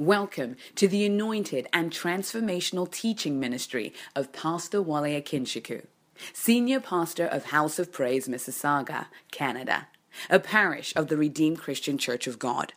[0.00, 5.84] Welcome to the anointed and transformational teaching ministry of Pastor Wale Akinsiku,
[6.32, 9.88] Senior Pastor of House of Praise, Mississauga, Canada,
[10.30, 12.72] a parish of the Redeemed Christian Church of God.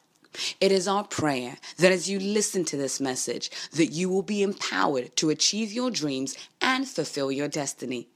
[0.59, 4.44] It is our prayer that as you listen to this message, that you will be
[4.44, 8.10] empowered to achieve your dreams and fulfill your destiny.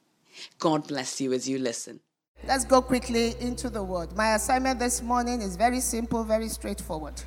[0.59, 2.01] God bless you as you listen.
[2.45, 4.17] Let's go quickly into the word.
[4.17, 7.23] My assignment this morning is very simple, very straightforward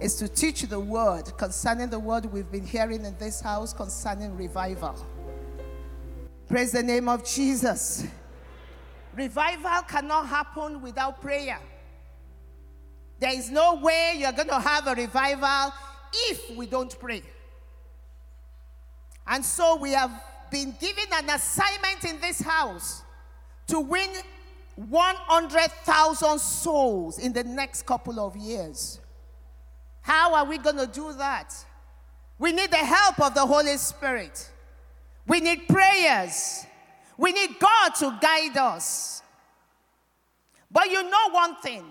[0.00, 4.36] is to teach the word concerning the word we've been hearing in this house concerning
[4.36, 4.94] revival.
[6.48, 8.06] Praise the name of Jesus.
[9.14, 11.58] Revival cannot happen without prayer.
[13.18, 15.72] There is no way you're going to have a revival
[16.12, 17.22] if we don't pray.
[19.26, 20.10] And so we have
[20.50, 23.02] been given an assignment in this house
[23.66, 24.08] to win
[24.76, 28.98] 100,000 souls in the next couple of years.
[30.10, 31.54] How are we going to do that?
[32.36, 34.50] We need the help of the Holy Spirit.
[35.24, 36.66] We need prayers.
[37.16, 39.22] We need God to guide us.
[40.68, 41.84] But you know one thing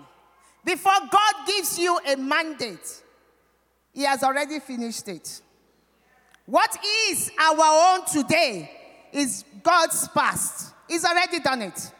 [0.62, 3.02] before God gives you a mandate,
[3.94, 5.40] He has already finished it.
[6.44, 6.76] What
[7.08, 8.70] is our own today
[9.14, 10.74] is God's past.
[10.88, 11.90] He's already done it.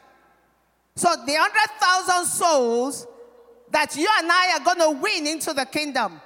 [0.96, 3.06] So the 100,000 souls
[3.70, 6.20] that you and I are going to win into the kingdom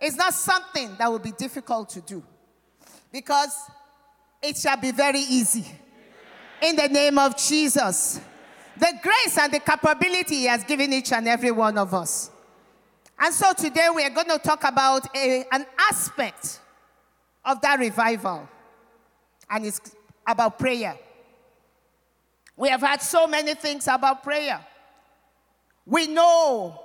[0.00, 2.22] is not something that will be difficult to do
[3.12, 3.54] because
[4.42, 5.64] it shall be very easy.
[6.62, 8.20] In the name of Jesus.
[8.76, 12.30] The grace and the capability He has given each and every one of us.
[13.18, 16.60] And so today we are going to talk about a, an aspect
[17.44, 18.48] of that revival,
[19.48, 19.80] and it's
[20.26, 20.98] about prayer.
[22.56, 24.64] We have had so many things about prayer.
[25.86, 26.80] We know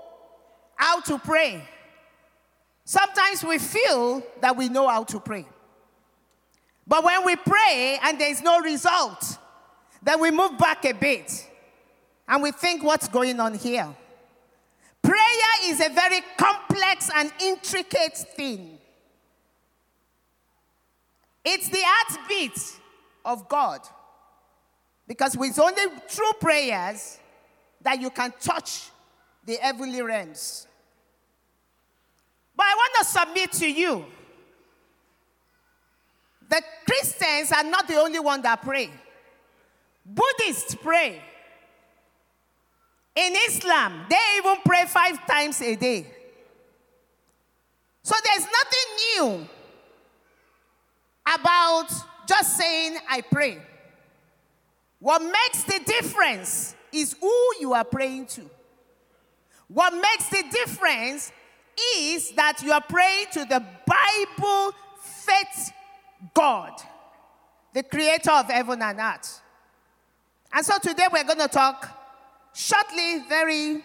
[0.80, 1.62] how to pray.
[2.86, 5.46] Sometimes we feel that we know how to pray.
[6.88, 9.38] But when we pray and there's no result,
[10.02, 11.48] then we move back a bit
[12.28, 13.94] and we think, what's going on here?
[15.04, 18.78] Prayer is a very complex and intricate thing.
[21.44, 22.60] It's the heartbeat
[23.26, 23.82] of God.
[25.08, 27.18] Because it's only through prayers
[27.82, 28.90] that you can touch
[29.46, 30.68] the heavenly realms.
[32.60, 34.06] But I want to submit to you
[36.50, 38.90] the Christians are not the only one that pray.
[40.06, 41.22] Buddhists pray.
[43.16, 46.06] In Islam, they even pray five times a day.
[48.04, 49.48] So there's nothing new
[51.34, 51.88] about
[52.28, 53.58] just saying, I pray.
[55.00, 58.50] What makes the difference is who you are praying to.
[59.70, 61.32] What makes the difference
[61.98, 65.72] is that you are praying to the Bible faith
[66.34, 66.74] God,
[67.74, 69.42] the creator of heaven and earth.
[70.52, 71.90] And so today we're going to talk
[72.54, 73.84] shortly, very,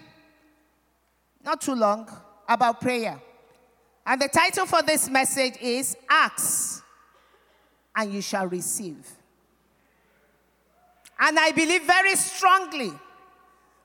[1.44, 2.08] not too long,
[2.48, 3.20] about prayer.
[4.06, 6.84] And the title for this message is Ask
[7.96, 9.08] and You Shall Receive.
[11.18, 12.92] And I believe very strongly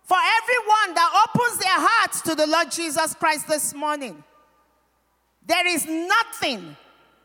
[0.09, 4.23] for everyone that opens their hearts to the Lord Jesus Christ this morning,
[5.45, 6.75] there is nothing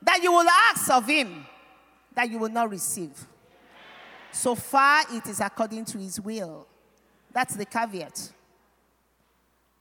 [0.02, 1.46] that you will ask of Him
[2.14, 3.12] that you will not receive.
[4.32, 6.66] So far, it is according to His will.
[7.32, 8.30] That's the caveat.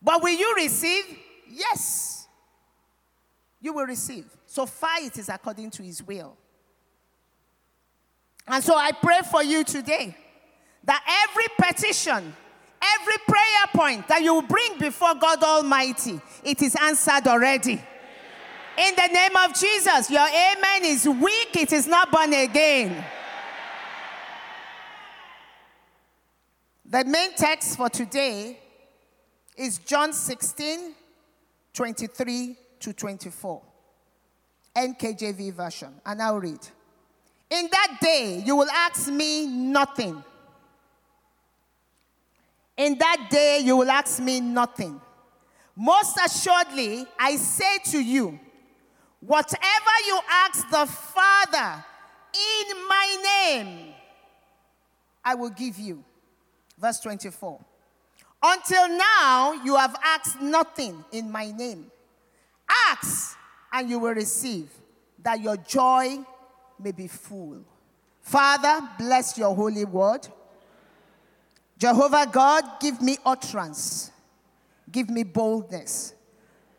[0.02, 1.04] But will you receive?
[1.50, 2.26] Yes.
[3.60, 4.28] You will receive.
[4.46, 6.38] So far, it is according to His will.
[8.48, 10.16] And so I pray for you today
[10.86, 12.34] that every petition
[12.84, 17.82] Every prayer point that you bring before God Almighty, it is answered already.
[18.78, 23.06] In the name of Jesus, your amen is weak, it is not born again.
[26.86, 28.60] The main text for today
[29.56, 30.94] is John 16,
[31.74, 33.62] 23 to 24.
[34.76, 35.94] NKJV version.
[36.06, 36.60] And I'll read.
[37.50, 40.24] In that day, you will ask me nothing.
[42.78, 45.00] In that day, you will ask me nothing.
[45.76, 48.40] Most assuredly, I say to you,
[49.20, 51.84] whatever you ask the Father
[52.34, 53.94] in my name,
[55.24, 56.04] I will give you.
[56.78, 57.60] Verse 24.
[58.42, 61.90] Until now, you have asked nothing in my name.
[62.90, 63.38] Ask,
[63.72, 64.70] and you will receive,
[65.22, 66.18] that your joy
[66.80, 67.64] may be full.
[68.22, 70.28] Father, bless your holy word.
[71.84, 74.10] Jehovah God, give me utterance,
[74.90, 76.14] give me boldness.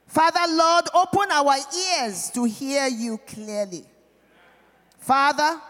[0.06, 1.56] Father, Lord, open our
[1.98, 3.84] ears to hear you clearly.
[4.96, 5.60] Father,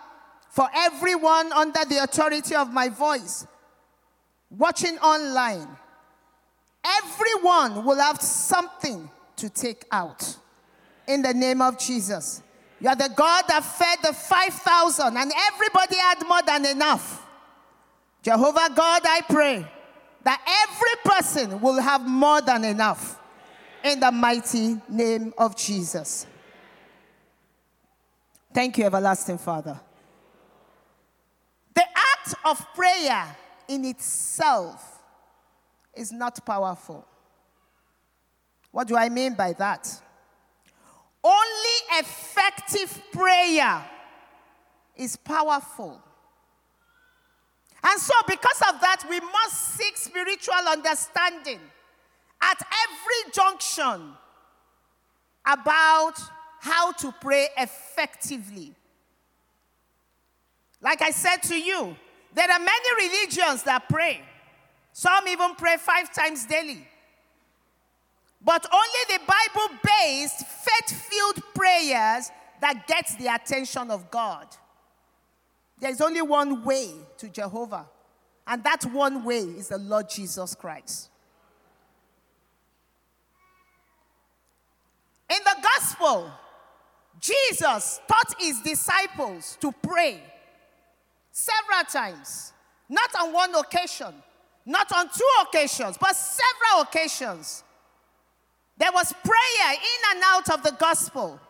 [0.51, 3.45] for everyone under the authority of my voice,
[4.57, 5.67] watching online,
[7.03, 10.37] everyone will have something to take out.
[11.09, 12.41] In the name of Jesus.
[12.81, 17.24] You are the God that fed the 5,000 and everybody had more than enough.
[18.25, 19.67] Jehovah God, I pray
[20.23, 23.21] that every person will have more than enough.
[23.85, 26.26] In the mighty name of Jesus.
[28.55, 29.79] Thank you, everlasting Father.
[31.75, 33.37] The act of prayer
[33.69, 35.03] in itself
[35.93, 37.06] is not powerful.
[38.71, 40.00] What do I mean by that?
[41.23, 43.85] Only effective prayer
[44.97, 46.00] is powerful.
[47.87, 51.61] And so, because of that, we must seek spiritual understanding
[52.41, 54.15] at every junction
[55.47, 56.15] about
[56.61, 58.75] how to pray effectively.
[60.81, 61.95] Like I said to you,
[62.33, 64.23] there are many religions that pray.
[64.93, 66.87] Some even pray five times daily.
[68.43, 74.47] But only the Bible based, faith filled prayers that gets the attention of God.
[75.79, 77.87] There's only one way to Jehovah,
[78.47, 81.11] and that one way is the Lord Jesus Christ.
[85.31, 86.31] In the gospel,
[87.21, 90.21] Jesus taught his disciples to pray
[91.32, 92.53] several times,
[92.88, 94.15] not on one occasion,
[94.67, 97.65] not on two occasions, but several occasions.
[98.76, 101.41] There was prayer in and out of the gospel.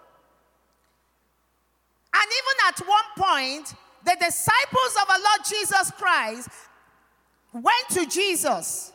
[2.15, 3.75] And even at one point,
[4.05, 6.49] the disciples of our Lord Jesus Christ
[7.53, 8.93] went to Jesus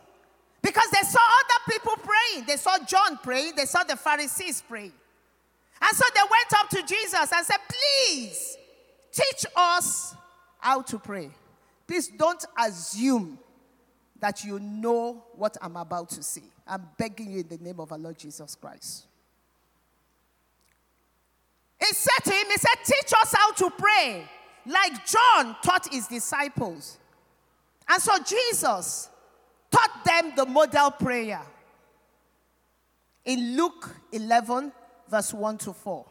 [0.62, 2.46] because they saw other people praying.
[2.46, 4.94] They saw John praying, they saw the Pharisees praying.
[5.82, 8.58] And so they went up to Jesus and said, Please
[9.12, 10.14] teach us
[10.60, 11.32] how to pray.
[11.88, 13.40] Please don't assume
[14.20, 16.44] that you know what I'm about to say.
[16.68, 19.06] I'm begging you in the name of our Lord Jesus Christ.
[21.80, 24.26] He said to him, He said, Teach us how to pray,
[24.70, 26.98] like John taught his disciples.
[27.88, 29.10] And so Jesus
[29.72, 31.42] taught them the model prayer
[33.26, 34.72] in Luke 11,
[35.10, 36.06] verse 1 to 4.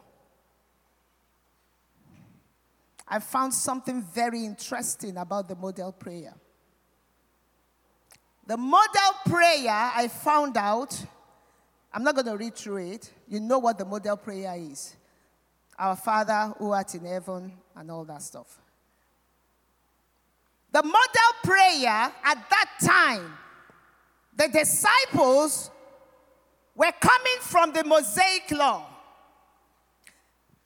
[3.07, 6.33] I found something very interesting about the model prayer.
[8.45, 11.05] The model prayer, I found out,
[11.93, 13.11] I'm not going to read through it.
[13.27, 14.95] You know what the model prayer is
[15.79, 18.59] Our Father who art in heaven, and all that stuff.
[20.71, 23.33] The model prayer at that time,
[24.35, 25.71] the disciples
[26.75, 28.85] were coming from the Mosaic law.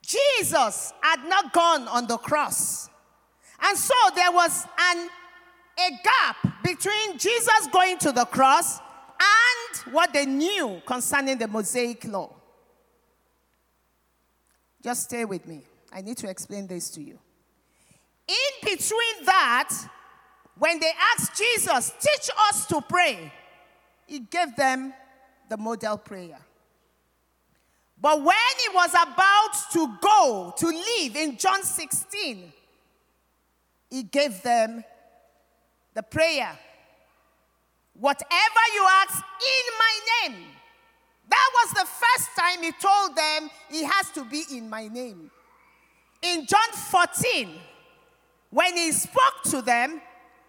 [0.02, 2.90] Jesus had not gone on the cross.
[3.62, 5.10] And so there was an
[5.80, 12.06] a gap between Jesus going to the cross and what they knew concerning the Mosaic
[12.06, 12.32] law.
[14.84, 15.64] Just stay with me.
[15.92, 17.18] I need to explain this to you.
[18.28, 19.70] In between that,
[20.58, 23.32] when they asked Jesus, teach us to pray,
[24.06, 24.94] he gave them
[25.50, 26.40] the model prayer.
[28.00, 32.52] But when he was about to go to leave in John 16,
[33.90, 34.84] he gave them
[35.94, 36.58] the prayer.
[37.94, 40.46] Whatever you ask in my name.
[41.34, 45.32] That was the first time he told them he has to be in my name.
[46.22, 47.50] In John 14,
[48.52, 50.00] when he spoke to them,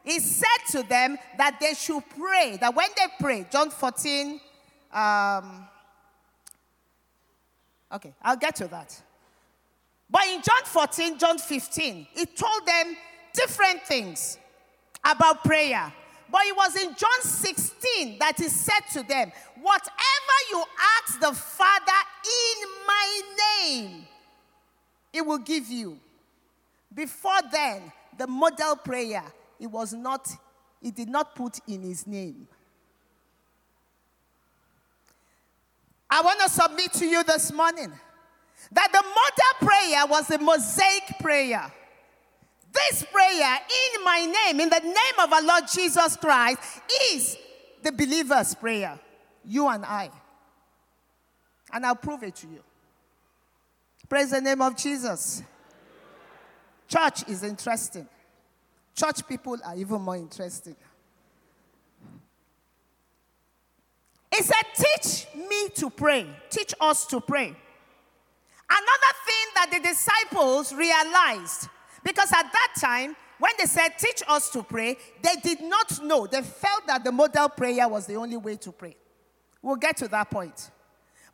[0.02, 2.58] he said to them that they should pray.
[2.60, 4.38] That when they pray, John 14,
[4.92, 5.66] um,
[7.94, 9.00] okay, I'll get to that.
[10.10, 12.94] But in John 14, John 15, he told them
[13.32, 14.36] different things
[15.02, 15.90] about prayer.
[16.34, 19.30] But it was in John 16 that he said to them,
[19.62, 20.64] Whatever you
[20.98, 21.92] ask the Father
[22.24, 23.20] in my
[23.62, 24.06] name,
[25.12, 25.96] it will give you.
[26.92, 27.82] Before then,
[28.18, 29.22] the model prayer,
[29.60, 30.28] it was not,
[30.82, 32.48] it did not put in his name.
[36.10, 37.92] I want to submit to you this morning
[38.72, 41.72] that the model prayer was a mosaic prayer.
[42.74, 43.58] This prayer
[43.96, 46.58] in my name, in the name of our Lord Jesus Christ,
[47.12, 47.36] is
[47.82, 48.98] the believer's prayer.
[49.44, 50.10] You and I.
[51.72, 52.62] And I'll prove it to you.
[54.08, 55.42] Praise the name of Jesus.
[56.88, 58.08] Church is interesting.
[58.94, 60.76] Church people are even more interesting.
[64.34, 66.26] He said, Teach me to pray.
[66.50, 67.54] Teach us to pray.
[68.70, 71.68] Another thing that the disciples realized,
[72.04, 76.26] because at that time, when they said, Teach us to pray, they did not know.
[76.26, 78.96] They felt that the model prayer was the only way to pray.
[79.62, 80.70] We'll get to that point.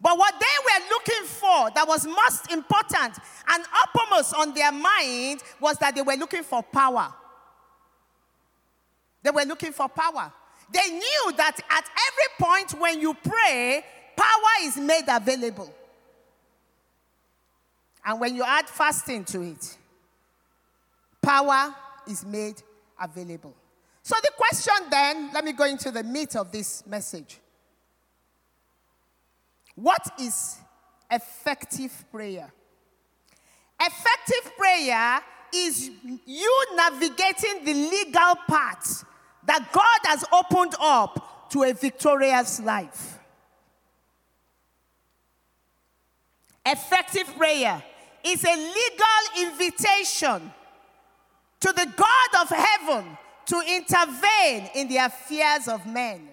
[0.01, 5.43] But what they were looking for that was most important and uppermost on their mind
[5.61, 7.13] was that they were looking for power.
[9.23, 10.33] They were looking for power.
[10.73, 13.85] They knew that at every point when you pray,
[14.17, 15.75] power is made available.
[18.05, 19.77] And when you add fasting to it,
[21.23, 21.75] power
[22.07, 22.63] is made
[23.01, 23.55] available.
[24.03, 27.39] So, the question then, let me go into the meat of this message.
[29.75, 30.57] What is
[31.11, 32.53] effective prayer?
[33.81, 35.21] Effective prayer
[35.55, 35.91] is
[36.27, 39.05] you navigating the legal path
[39.47, 43.19] that God has opened up to a victorious life.
[46.65, 47.83] Effective prayer
[48.23, 50.53] is a legal invitation
[51.61, 56.29] to the God of heaven to intervene in the affairs of men.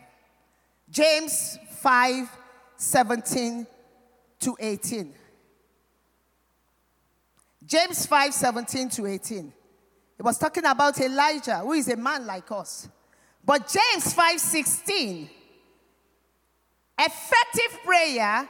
[0.89, 2.29] James 5
[2.77, 3.67] 17
[4.39, 5.13] to 18.
[7.65, 9.53] James 5 17 to 18.
[10.17, 12.87] It was talking about Elijah, who is a man like us.
[13.45, 15.29] But James 5 16,
[16.99, 18.49] effective prayer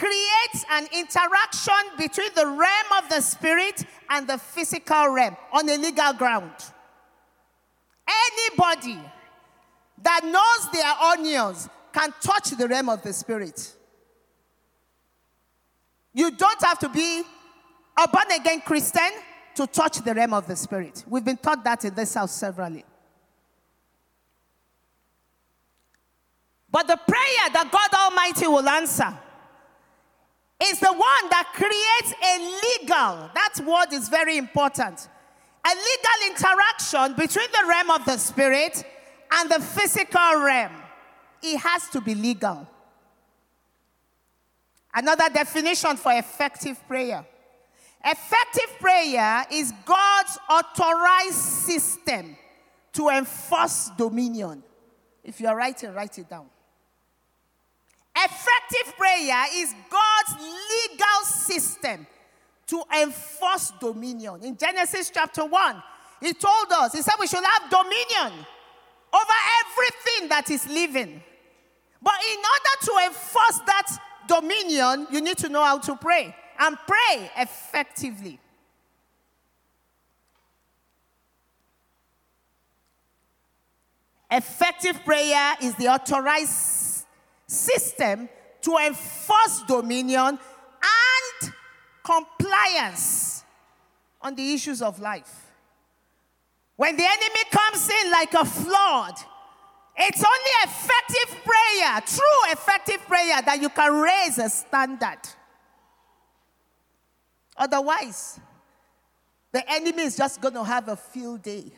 [0.00, 5.76] creates an interaction between the realm of the spirit and the physical realm on a
[5.76, 6.52] legal ground.
[8.08, 8.98] Anybody
[10.02, 13.76] that knows their onions can touch the realm of the spirit.
[16.14, 17.22] You don't have to be
[18.02, 19.10] a born again Christian
[19.56, 21.04] to touch the realm of the spirit.
[21.06, 22.84] We've been taught that in this house severally.
[26.70, 29.18] But the prayer that God Almighty will answer
[30.62, 35.08] is the one that creates a legal, that word is very important,
[35.64, 38.84] a legal interaction between the realm of the spirit
[39.32, 40.72] and the physical realm.
[41.42, 42.68] It has to be legal.
[44.92, 47.24] Another definition for effective prayer.
[48.04, 52.36] Effective prayer is God's authorized system
[52.92, 54.62] to enforce dominion.
[55.22, 56.46] If you're writing, write it down.
[58.16, 62.06] Effective prayer is God's legal system
[62.66, 64.42] to enforce dominion.
[64.42, 65.82] In Genesis chapter 1,
[66.20, 68.46] He told us, He said we should have dominion
[69.12, 69.32] over
[69.64, 71.22] everything that is living.
[72.02, 73.98] But in order to enforce that
[74.28, 78.38] dominion, you need to know how to pray and pray effectively.
[84.30, 86.89] Effective prayer is the authorized
[87.50, 88.28] system
[88.62, 91.52] to enforce dominion and
[92.04, 93.42] compliance
[94.22, 95.52] on the issues of life.
[96.76, 99.14] When the enemy comes in like a flood,
[99.96, 105.18] it's only effective prayer, true effective prayer, that you can raise a standard.
[107.56, 108.40] Otherwise,
[109.52, 111.70] the enemy is just going to have a field day.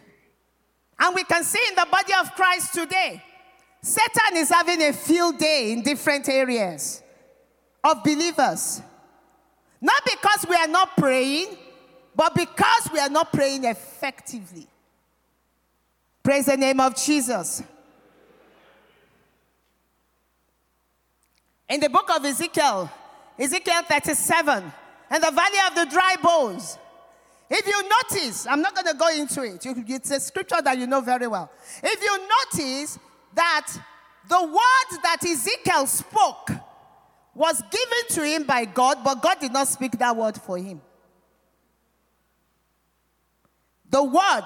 [0.98, 3.22] And we can see in the body of Christ today
[3.82, 7.02] Satan is having a field day in different areas
[7.82, 8.80] of believers.
[9.80, 11.56] Not because we are not praying,
[12.14, 14.68] but because we are not praying effectively.
[16.22, 17.64] Praise the name of Jesus.
[21.68, 22.88] In the book of Ezekiel,
[23.36, 24.72] Ezekiel 37,
[25.10, 26.78] and the valley of the dry bones.
[27.50, 30.86] If you notice, I'm not going to go into it, it's a scripture that you
[30.86, 31.50] know very well.
[31.82, 32.98] If you notice,
[33.34, 33.68] that
[34.28, 36.50] the word that Ezekiel spoke
[37.34, 40.80] was given to him by God, but God did not speak that word for him.
[43.88, 44.44] The word,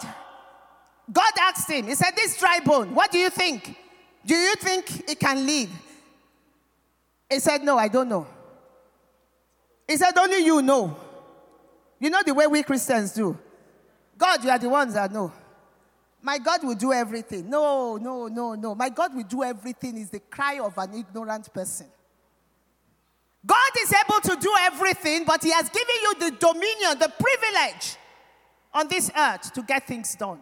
[1.13, 3.77] God asked him, He said, This dry bone, what do you think?
[4.25, 5.71] Do you think it can live?
[7.31, 8.27] He said, No, I don't know.
[9.87, 10.97] He said, Only you know.
[11.99, 13.39] You know the way we Christians do.
[14.19, 15.33] God, you are the ones that know.
[16.23, 17.49] My God will do everything.
[17.49, 18.75] No, no, no, no.
[18.75, 21.87] My God will do everything is the cry of an ignorant person.
[23.47, 27.97] God is able to do everything, but He has given you the dominion, the privilege
[28.75, 30.41] on this earth to get things done.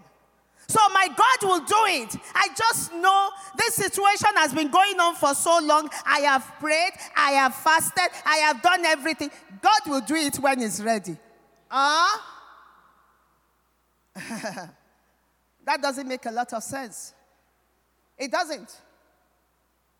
[0.66, 2.16] So my God will do it.
[2.34, 3.28] I just know
[3.58, 5.90] this situation has been going on for so long.
[6.06, 9.30] I have prayed, I have fasted, I have done everything.
[9.60, 11.16] God will do it when He's ready.
[11.70, 12.30] Ah?
[15.64, 17.14] That doesn't make a lot of sense.
[18.18, 18.80] It doesn't.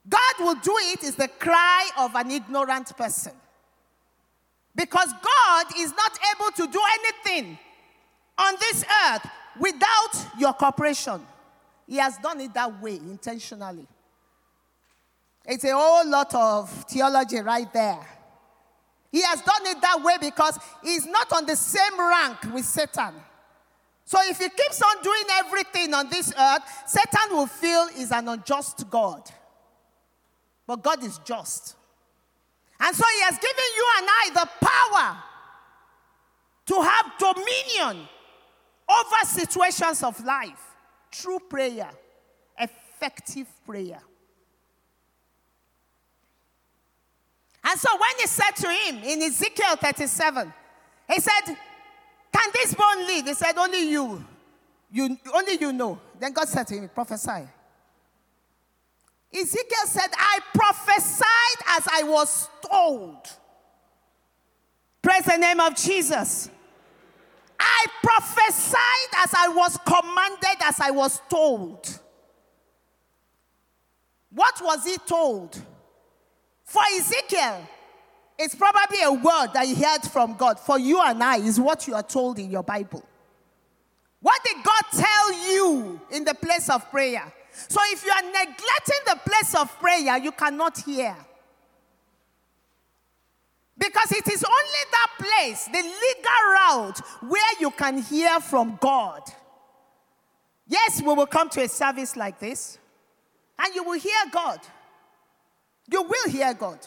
[0.09, 3.33] God will do it is the cry of an ignorant person.
[4.76, 7.59] Because God is not able to do anything
[8.37, 9.26] on this earth
[9.59, 11.21] without your cooperation.
[11.87, 13.87] He has done it that way intentionally.
[15.47, 18.06] It's a whole lot of theology right there.
[19.12, 23.14] He has done it that way because he's not on the same rank with Satan.
[24.05, 28.29] So if he keeps on doing everything on this earth, Satan will feel he's an
[28.29, 29.31] unjust God.
[30.67, 31.77] But God is just.
[32.81, 35.23] And so he has given you and I the power
[36.67, 38.09] to have dominion
[38.89, 40.75] over situations of life
[41.13, 41.89] through prayer,
[42.59, 44.01] effective prayer.
[47.65, 50.53] And so when he said to him in Ezekiel 37,
[51.09, 51.57] he said,
[52.35, 53.26] Can this bone live?
[53.26, 54.25] He said, Only you.
[54.91, 56.00] You only you know.
[56.19, 57.49] Then God said to him, Prophesy.
[59.33, 63.19] Ezekiel said, I prophesied as I was told.
[65.03, 66.50] Praise the name of Jesus.
[67.59, 72.00] I prophesied as I was commanded, as I was told.
[74.31, 75.61] What was he told?
[76.64, 77.69] For Ezekiel,
[78.38, 80.59] it's probably a word that you heard from God.
[80.59, 83.05] For you and I, is what you are told in your Bible.
[84.21, 87.33] What did God tell you in the place of prayer?
[87.53, 91.14] So if you are neglecting the place of prayer, you cannot hear.
[93.76, 99.23] Because it is only that place, the legal route, where you can hear from God.
[100.67, 102.79] Yes, we will come to a service like this,
[103.59, 104.61] and you will hear God.
[105.91, 106.79] You will hear God.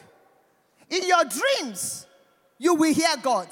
[0.90, 2.06] In your dreams,
[2.58, 3.48] you will hear God.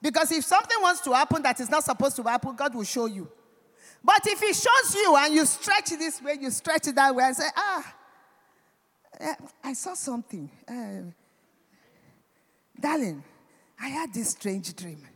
[0.00, 3.06] Because if something wants to happen that is not supposed to happen, God will show
[3.06, 3.30] you.
[4.02, 7.24] But if He shows you and you stretch this way, you stretch it that way,
[7.24, 7.94] and say, Ah,
[9.20, 10.50] eh, I saw something.
[10.66, 11.12] Uh,
[12.80, 13.22] darling,
[13.78, 15.06] I had this strange dream,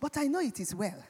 [0.00, 1.04] but I know it is well.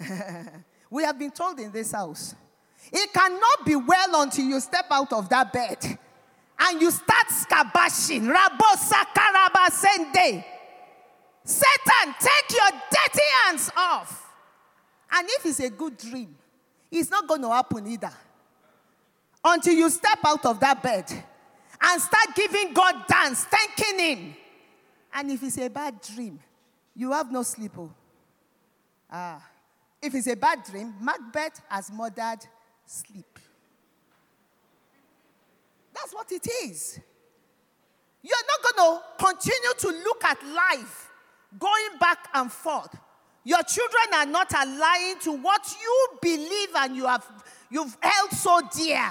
[0.90, 2.34] we have been told in this house
[2.92, 5.98] it cannot be well until you step out of that bed
[6.58, 8.32] and you start scabashing.
[8.32, 10.44] Rabosa karabasende.
[11.44, 14.32] Satan, take your dirty hands off.
[15.12, 16.34] And if it's a good dream,
[16.90, 18.12] it's not going to happen either.
[19.44, 21.10] Until you step out of that bed
[21.80, 24.36] and start giving God dance, thanking Him.
[25.12, 26.40] And if it's a bad dream,
[26.96, 27.72] you have no sleep.
[27.78, 27.90] Oh.
[29.10, 29.42] Ah.
[30.00, 32.40] If it's a bad dream, Macbeth has murdered
[32.86, 33.33] sleep.
[35.94, 36.98] That's what it is.
[38.22, 41.10] You're not going to continue to look at life
[41.58, 42.96] going back and forth.
[43.44, 47.26] Your children are not aligning to what you believe and you have
[47.70, 49.10] you've held so dear.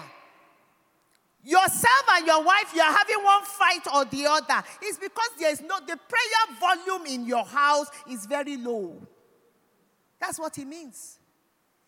[1.46, 4.66] Yourself and your wife, you are having one fight or the other.
[4.82, 8.96] It's because there's no the prayer volume in your house is very low.
[10.20, 11.20] That's what it means.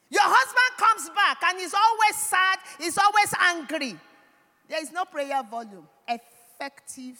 [0.10, 4.00] Your husband comes back and he's always sad, he's always angry.
[4.68, 5.88] There is no prayer volume.
[6.08, 7.18] Effective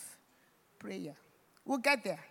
[0.80, 1.16] prayer.
[1.66, 2.24] We'll get there.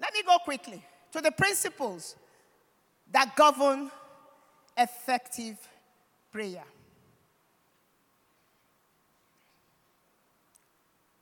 [0.00, 2.16] Let me go quickly to the principles
[3.10, 3.90] that govern
[4.76, 5.56] effective
[6.30, 6.64] prayer.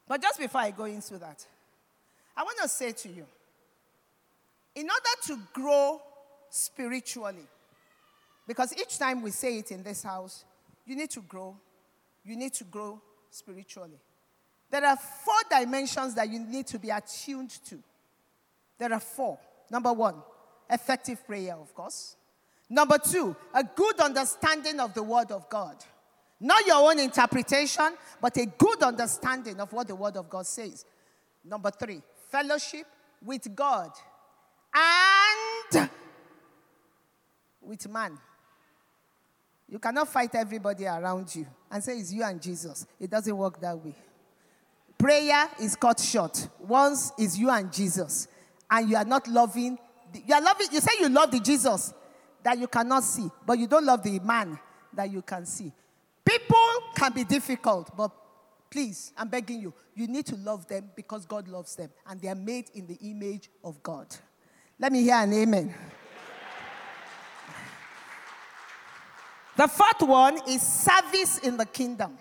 [0.08, 1.44] But just before I go into that,
[2.36, 3.26] I want to say to you
[4.74, 6.00] in order to grow
[6.50, 7.46] spiritually,
[8.46, 10.44] because each time we say it in this house,
[10.84, 11.56] you need to grow.
[12.26, 14.00] You need to grow spiritually.
[14.68, 17.78] There are four dimensions that you need to be attuned to.
[18.78, 19.38] There are four.
[19.70, 20.16] Number one,
[20.68, 22.16] effective prayer, of course.
[22.68, 25.76] Number two, a good understanding of the Word of God.
[26.40, 30.84] Not your own interpretation, but a good understanding of what the Word of God says.
[31.44, 32.86] Number three, fellowship
[33.24, 33.90] with God
[34.74, 35.90] and
[37.62, 38.18] with man.
[39.68, 42.86] You cannot fight everybody around you and say it's you and Jesus.
[43.00, 43.94] It doesn't work that way.
[44.98, 46.48] Prayer is cut short.
[46.60, 48.28] Once is you and Jesus,
[48.70, 49.78] and you are not loving.
[50.14, 50.68] You are loving.
[50.72, 51.92] You say you love the Jesus
[52.42, 54.58] that you cannot see, but you don't love the man
[54.94, 55.72] that you can see.
[56.24, 58.10] People can be difficult, but
[58.70, 62.28] please, I'm begging you, you need to love them because God loves them, and they
[62.28, 64.06] are made in the image of God.
[64.78, 65.74] Let me hear an amen.
[69.56, 72.16] The fourth one is service in the kingdom.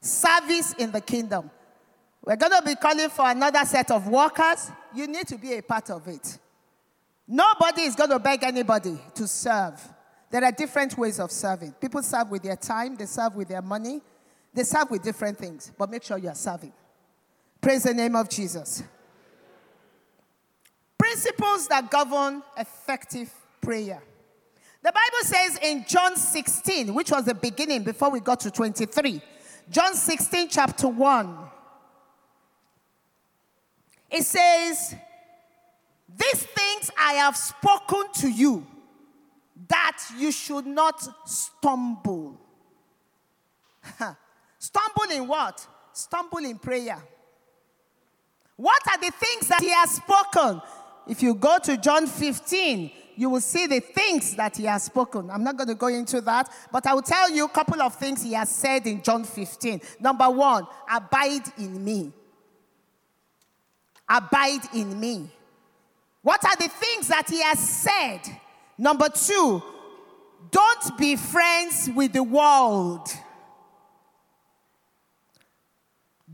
[0.00, 1.50] Service in the kingdom.
[2.24, 4.70] We're going to be calling for another set of workers.
[4.94, 6.38] You need to be a part of it.
[7.26, 9.80] Nobody is going to beg anybody to serve.
[10.30, 11.72] There are different ways of serving.
[11.72, 14.00] People serve with their time, they serve with their money,
[14.52, 16.72] they serve with different things, but make sure you are serving.
[17.60, 18.82] Praise the name of Jesus.
[20.98, 24.02] Principles that govern effective prayer.
[24.84, 29.22] The Bible says in John 16, which was the beginning before we got to 23,
[29.70, 31.38] John 16, chapter 1,
[34.10, 34.94] it says,
[36.14, 38.66] These things I have spoken to you
[39.68, 42.38] that you should not stumble.
[44.58, 45.66] stumble in what?
[45.94, 47.02] Stumble in prayer.
[48.56, 50.60] What are the things that he has spoken?
[51.08, 55.30] If you go to John 15, you will see the things that he has spoken.
[55.30, 57.94] I'm not going to go into that, but I will tell you a couple of
[57.94, 59.80] things he has said in John 15.
[60.00, 62.12] Number one, abide in me.
[64.08, 65.30] Abide in me.
[66.22, 68.20] What are the things that he has said?
[68.78, 69.62] Number two,
[70.50, 73.08] don't be friends with the world.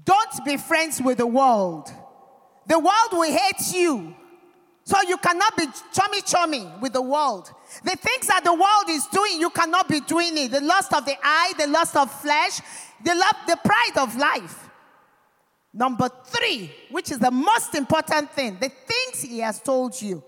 [0.05, 1.91] Don't be friends with the world.
[2.67, 4.15] The world will hate you.
[4.91, 7.53] So you cannot be chummy chummy with the world.
[7.85, 10.51] The things that the world is doing, you cannot be doing it.
[10.51, 12.61] The lust of the eye, the lust of flesh,
[13.05, 14.69] the love, the pride of life.
[15.73, 20.25] Number three, which is the most important thing, the things he has told you.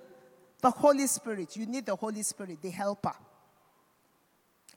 [0.61, 1.57] The Holy Spirit.
[1.57, 3.15] You need the Holy Spirit, the helper.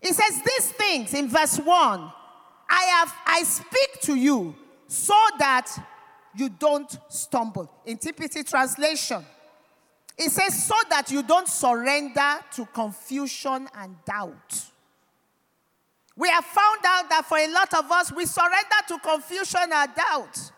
[0.01, 1.67] He says these things in verse 1.
[1.67, 4.55] I have I speak to you
[4.87, 5.69] so that
[6.35, 7.71] you don't stumble.
[7.85, 9.23] In TPT translation,
[10.17, 14.65] it says so that you don't surrender to confusion and doubt.
[16.15, 19.91] We have found out that for a lot of us, we surrender to confusion and
[19.93, 20.51] doubt.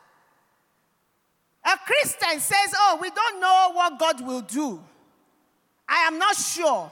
[1.65, 4.81] A Christian says, Oh, we don't know what God will do.
[5.89, 6.91] I am not sure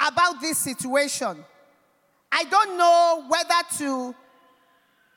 [0.00, 1.44] about this situation.
[2.32, 4.14] I don't know whether to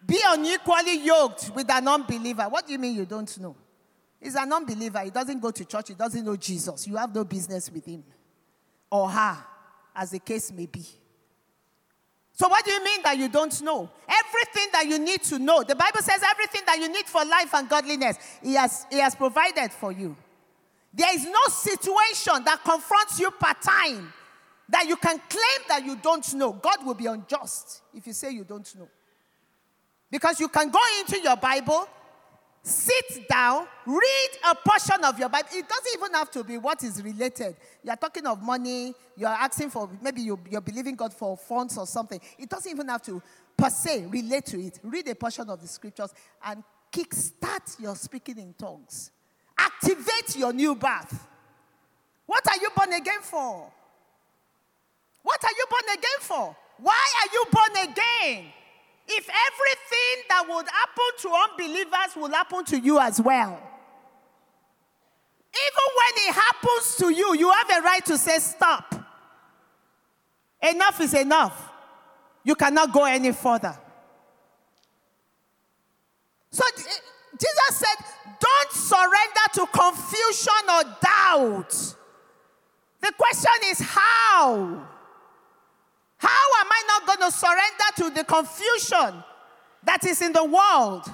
[0.05, 2.43] be unequally yoked with an unbeliever.
[2.43, 3.55] What do you mean you don't know?
[4.19, 4.99] He's an unbeliever.
[4.99, 5.89] He doesn't go to church.
[5.89, 6.87] He doesn't know Jesus.
[6.87, 8.03] You have no business with him
[8.91, 9.37] or her,
[9.95, 10.85] as the case may be.
[12.33, 13.89] So, what do you mean that you don't know?
[14.07, 15.63] Everything that you need to know.
[15.63, 19.15] The Bible says everything that you need for life and godliness, He has, he has
[19.15, 20.15] provided for you.
[20.93, 24.13] There is no situation that confronts you part time
[24.69, 26.53] that you can claim that you don't know.
[26.53, 28.89] God will be unjust if you say you don't know.
[30.09, 31.87] Because you can go into your Bible,
[32.67, 35.49] sit down, read a portion of your Bible.
[35.53, 37.55] It doesn't even have to be what is related.
[37.83, 41.87] You're talking of money, you're asking for, maybe you, are believing God for funds or
[41.87, 42.19] something.
[42.37, 43.21] It doesn't even have to,
[43.55, 44.79] per se, relate to it.
[44.83, 46.13] Read a portion of the scriptures
[46.45, 49.11] and kickstart your speaking in tongues.
[49.57, 51.25] Activate your new birth.
[52.25, 53.71] What are you born again for?
[55.23, 56.55] What are you born again for?
[56.79, 58.53] Why are you born again?
[59.07, 63.61] If everything that would happen to unbelievers will happen to you as well.
[65.49, 68.93] Even when it happens to you, you have a right to say, Stop.
[70.61, 71.71] Enough is enough.
[72.43, 73.77] You cannot go any further.
[76.51, 76.81] So eh,
[77.39, 78.05] Jesus said,
[78.39, 81.95] don't surrender to confusion or doubt.
[83.01, 84.87] The question is how?
[86.17, 86.27] How
[86.59, 89.23] am I not going to surrender to the confusion
[89.83, 91.05] that is in the world?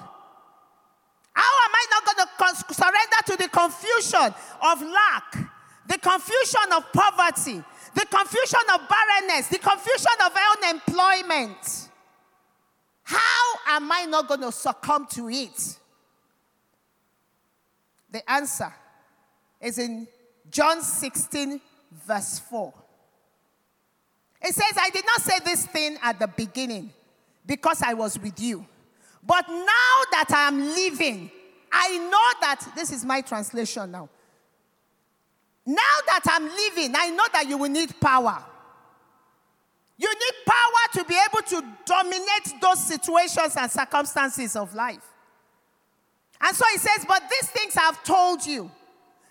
[1.34, 5.50] How am I not going to surrender to the confusion of lack,
[5.88, 7.64] the confusion of poverty,
[7.96, 11.90] the confusion of barrenness, the confusion of unemployment?
[13.04, 15.78] How am I not going to succumb to it?
[18.10, 18.72] The answer
[19.60, 20.08] is in
[20.50, 21.60] John 16,
[22.06, 22.74] verse 4.
[24.44, 26.92] It says, I did not say this thing at the beginning
[27.46, 28.66] because I was with you.
[29.26, 31.32] But now that I am living,
[31.72, 34.10] I know that this is my translation now.
[35.66, 38.44] Now that I'm living, I know that you will need power.
[39.98, 45.06] You need power to be able to dominate those situations and circumstances of life.
[46.42, 48.70] And so he says, But these things I've told you,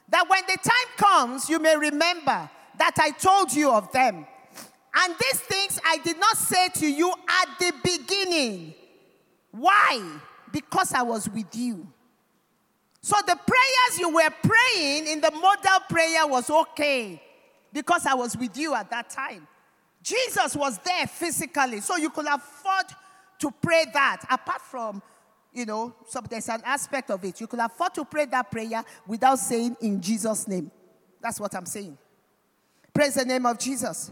[0.08, 2.48] that when the time comes, you may remember
[2.78, 4.26] that I told you of them.
[4.94, 8.74] And these things I did not say to you at the beginning.
[9.50, 10.02] Why?
[10.52, 11.86] Because I was with you.
[13.00, 17.20] So the prayers you were praying in the model prayer was okay
[17.72, 19.46] because I was with you at that time.
[20.02, 22.86] Jesus was there physically, so you could afford
[23.38, 25.02] to pray that apart from
[25.52, 27.40] you know, so there's an aspect of it.
[27.40, 30.70] You could afford to pray that prayer without saying in Jesus' name.
[31.20, 31.98] That's what I'm saying.
[32.92, 34.10] Praise the name of Jesus.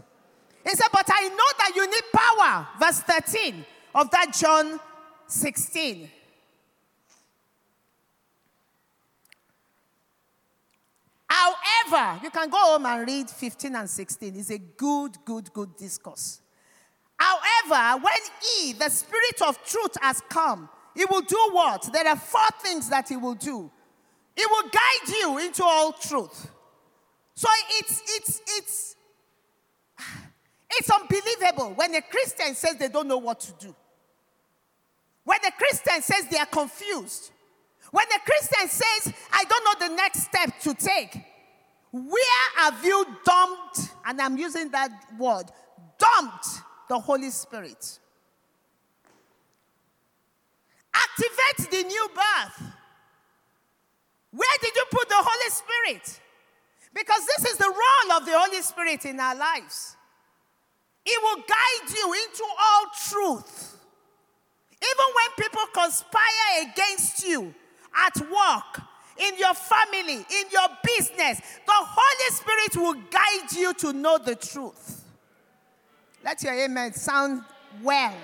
[0.63, 2.67] He said, But I know that you need power.
[2.79, 4.79] Verse 13 of that John
[5.27, 6.09] 16.
[11.27, 14.35] However, you can go home and read 15 and 16.
[14.35, 16.41] It's a good, good, good discourse.
[17.17, 21.89] However, when He, the Spirit of truth, has come, He will do what?
[21.91, 23.71] There are four things that He will do.
[24.35, 26.49] He will guide you into all truth.
[27.35, 27.47] So
[27.79, 28.95] it's it's it's
[30.73, 33.75] it's unbelievable when a Christian says they don't know what to do.
[35.23, 37.31] When a Christian says they are confused.
[37.91, 41.23] When a Christian says, I don't know the next step to take.
[41.91, 45.45] Where have you dumped, and I'm using that word,
[45.97, 46.47] dumped
[46.87, 47.99] the Holy Spirit?
[50.93, 52.71] Activate the new birth.
[54.31, 56.21] Where did you put the Holy Spirit?
[56.93, 59.97] Because this is the role of the Holy Spirit in our lives.
[61.05, 63.77] It will guide you into all truth.
[64.75, 67.53] Even when people conspire against you
[67.95, 68.83] at work,
[69.17, 74.35] in your family, in your business, the Holy Spirit will guide you to know the
[74.35, 75.03] truth.
[76.23, 77.43] Let your amen sound
[77.81, 78.15] well.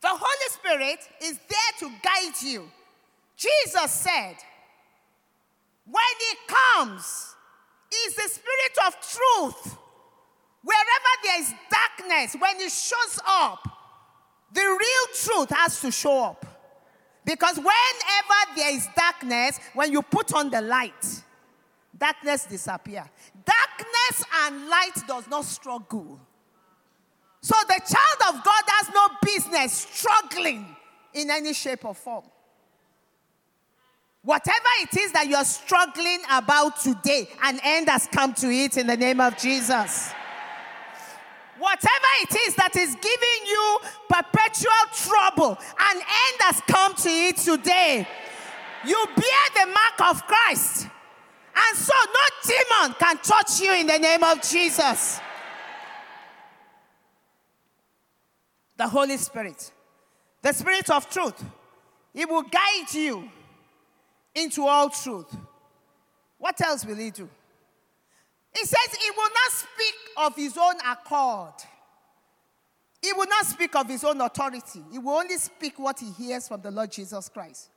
[0.00, 2.70] The Holy Spirit is there to guide you.
[3.36, 4.36] Jesus said,
[5.86, 7.33] when He comes,
[8.02, 9.78] He's the Spirit of truth.
[10.62, 13.68] Wherever there is darkness, when it shows up,
[14.52, 16.46] the real truth has to show up.
[17.24, 21.22] Because whenever there is darkness, when you put on the light,
[21.96, 23.04] darkness disappear.
[23.44, 26.20] Darkness and light does not struggle.
[27.40, 30.66] So the child of God has no business struggling
[31.12, 32.24] in any shape or form.
[34.24, 38.86] Whatever it is that you're struggling about today, an end has come to it in
[38.86, 40.12] the name of Jesus.
[41.58, 47.36] Whatever it is that is giving you perpetual trouble, an end has come to it
[47.36, 48.08] today.
[48.86, 50.88] You bear the mark of Christ.
[51.56, 55.20] And so no demon can touch you in the name of Jesus.
[58.76, 59.72] the Holy Spirit,
[60.42, 61.42] the Spirit of truth.
[62.12, 63.28] He will guide you
[64.34, 65.34] into all truth.
[66.38, 67.28] What else will He do?
[68.54, 71.54] He says He will not speak of His own accord.
[73.02, 74.82] He will not speak of His own authority.
[74.90, 77.70] He will only speak what He hears from the Lord Jesus Christ.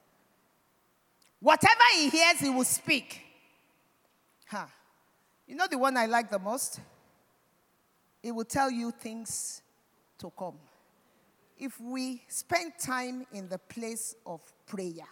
[1.40, 3.22] Whatever He hears, He will speak.
[4.48, 4.66] Huh.
[5.48, 6.80] You know the one I like the most?
[8.22, 9.62] He will tell you things
[10.20, 10.56] to come
[11.60, 15.08] if we spend time in the place of prayer,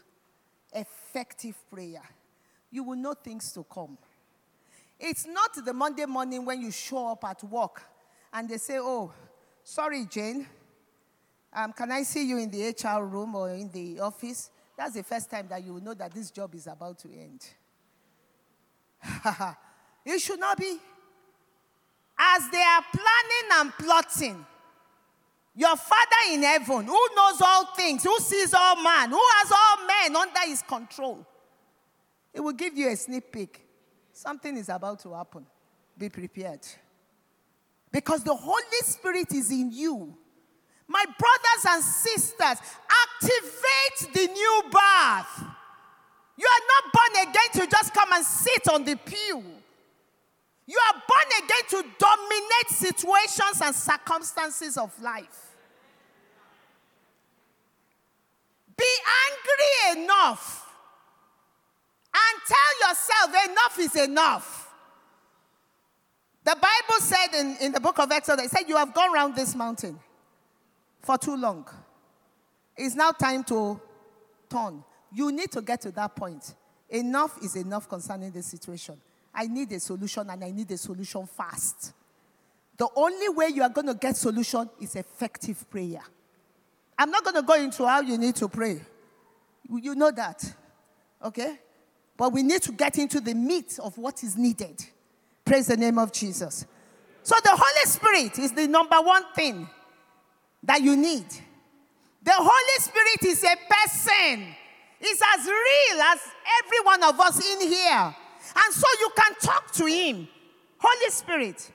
[0.76, 2.04] effective prayer,
[2.72, 3.98] you will know things to come.
[5.00, 7.82] It's not the Monday morning when you show up at work
[8.32, 9.12] and they say, Oh,
[9.64, 10.48] sorry, Jane.
[11.52, 14.52] Um, can I see you in the HR room or in the office?
[14.78, 17.46] That's the first time that you will know that this job is about to end.
[20.06, 20.78] it should not be.
[22.18, 24.46] As they are planning and plotting,
[25.56, 29.88] your Father in heaven, who knows all things, who sees all man, who has all
[29.88, 31.26] men under his control,
[32.34, 33.62] he will give you a sneak peek.
[34.12, 35.46] Something is about to happen.
[35.98, 36.60] Be prepared.
[37.92, 40.18] Because the Holy Spirit is in you.
[40.88, 42.60] My brothers and sisters,
[43.22, 45.48] activate the new birth.
[46.38, 49.44] You are not born again to just come and sit on the pew.
[50.68, 55.56] You are born again to dominate situations and circumstances of life.
[58.78, 60.66] Be angry enough
[62.14, 64.74] and tell yourself enough is enough.
[66.44, 69.36] The Bible said in, in the book of Exodus, it said, You have gone around
[69.36, 70.00] this mountain
[71.02, 71.68] for too long.
[72.78, 73.80] It's now time to
[74.50, 74.84] turn.
[75.14, 76.54] You need to get to that point.
[76.90, 78.96] Enough is enough concerning this situation.
[79.34, 81.94] I need a solution and I need a solution fast.
[82.78, 86.02] The only way you are going to get solution is effective prayer.
[86.98, 88.82] I'm not going to go into how you need to pray.
[89.70, 90.54] You know that.
[91.24, 91.60] Okay?
[92.18, 94.84] But we need to get into the meat of what is needed.
[95.44, 96.66] Praise the name of Jesus.
[97.24, 99.68] So the Holy Spirit is the number one thing
[100.64, 101.26] that you need.
[102.24, 104.56] The Holy Spirit is a person.
[105.00, 106.20] He's as real as
[106.64, 108.16] every one of us in here.
[108.56, 110.28] And so you can talk to him.
[110.78, 111.72] Holy Spirit,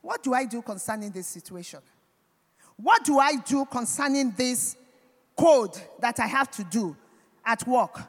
[0.00, 1.80] what do I do concerning this situation?
[2.76, 4.76] What do I do concerning this
[5.36, 6.96] code that I have to do
[7.44, 8.00] at work?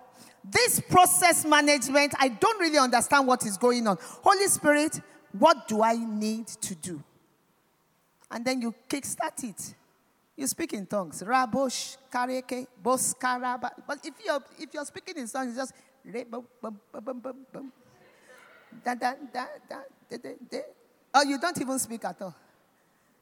[0.44, 3.98] This process management, I don't really understand what is going on.
[4.02, 5.00] Holy Spirit,
[5.32, 7.02] what do I need to do?
[8.30, 9.76] And then you kickstart it.
[10.36, 11.22] You speak in tongues.
[11.22, 13.72] Rabosh, kareke, boskaraba.
[13.88, 15.74] But if you're, if you're speaking in tongues, it's just.
[21.14, 22.36] Oh, you don't even speak at all.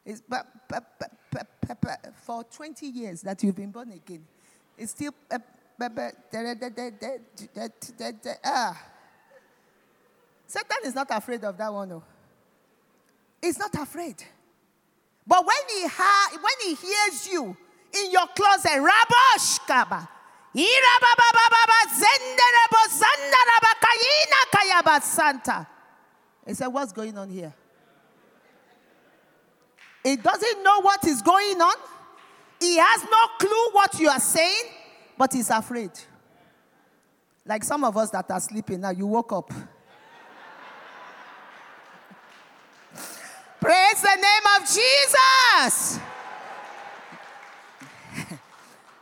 [0.05, 4.25] It's, but, but, but, for 20 years that you've been born again,
[4.77, 5.13] it's still.
[8.43, 8.83] Ah.
[10.47, 11.89] Satan is not afraid of that one.
[11.89, 12.03] No.
[13.41, 14.15] He's not afraid.
[15.25, 17.55] But when he, ha- when he hears you
[17.93, 20.09] in your closet, Rabosh Kaba,
[26.45, 27.53] He said, What's going on here?
[30.03, 31.75] He doesn't know what is going on.
[32.59, 34.65] He has no clue what you are saying,
[35.17, 35.91] but he's afraid.
[37.45, 39.49] Like some of us that are sleeping now, you woke up.
[43.59, 45.99] Praise the name of Jesus.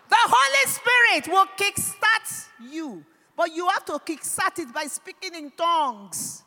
[0.09, 5.51] the Holy Spirit will kickstart you, but you have to kickstart it by speaking in
[5.51, 6.43] tongues.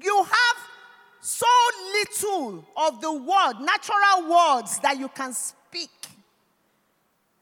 [0.00, 0.56] You have
[1.26, 1.46] so
[1.92, 5.90] little of the word, natural words that you can speak.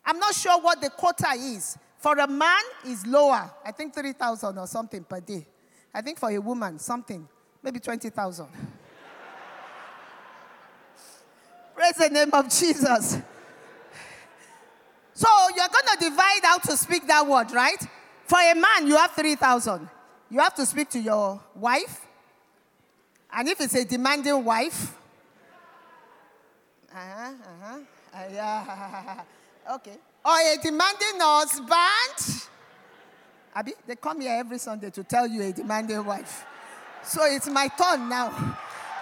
[0.06, 1.76] I'm not sure what the quota is.
[1.98, 3.50] For a man is lower.
[3.62, 5.46] I think 3,000 or something per day.
[5.92, 7.28] I think for a woman, something,
[7.62, 8.46] maybe 20,000.
[11.74, 13.18] Praise the name of Jesus.
[15.12, 17.86] So you're going to divide how to speak that word, right?
[18.24, 19.90] For a man, you have 3,000.
[20.30, 22.00] You have to speak to your wife.
[23.36, 24.96] And if it's a demanding wife,
[26.94, 27.78] uh-huh, uh-huh,
[28.14, 29.22] uh, yeah,
[29.74, 29.96] okay.
[30.24, 32.48] Or a demanding husband.
[33.52, 36.44] Abby, they come here every Sunday to tell you a demanding wife.
[37.02, 38.30] So it's my turn now.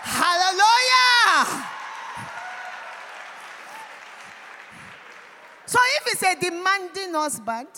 [0.00, 1.66] Hallelujah!
[5.66, 7.68] So if it's a demanding husband,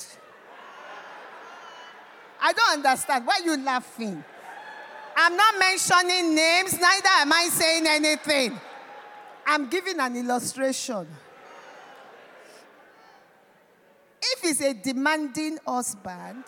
[2.41, 3.27] I don't understand.
[3.27, 4.25] Why are you laughing?
[5.17, 8.61] I'm not mentioning names, neither am I saying anything.
[9.47, 11.07] I'm giving an illustration.
[14.23, 16.45] If it's a demanding husband,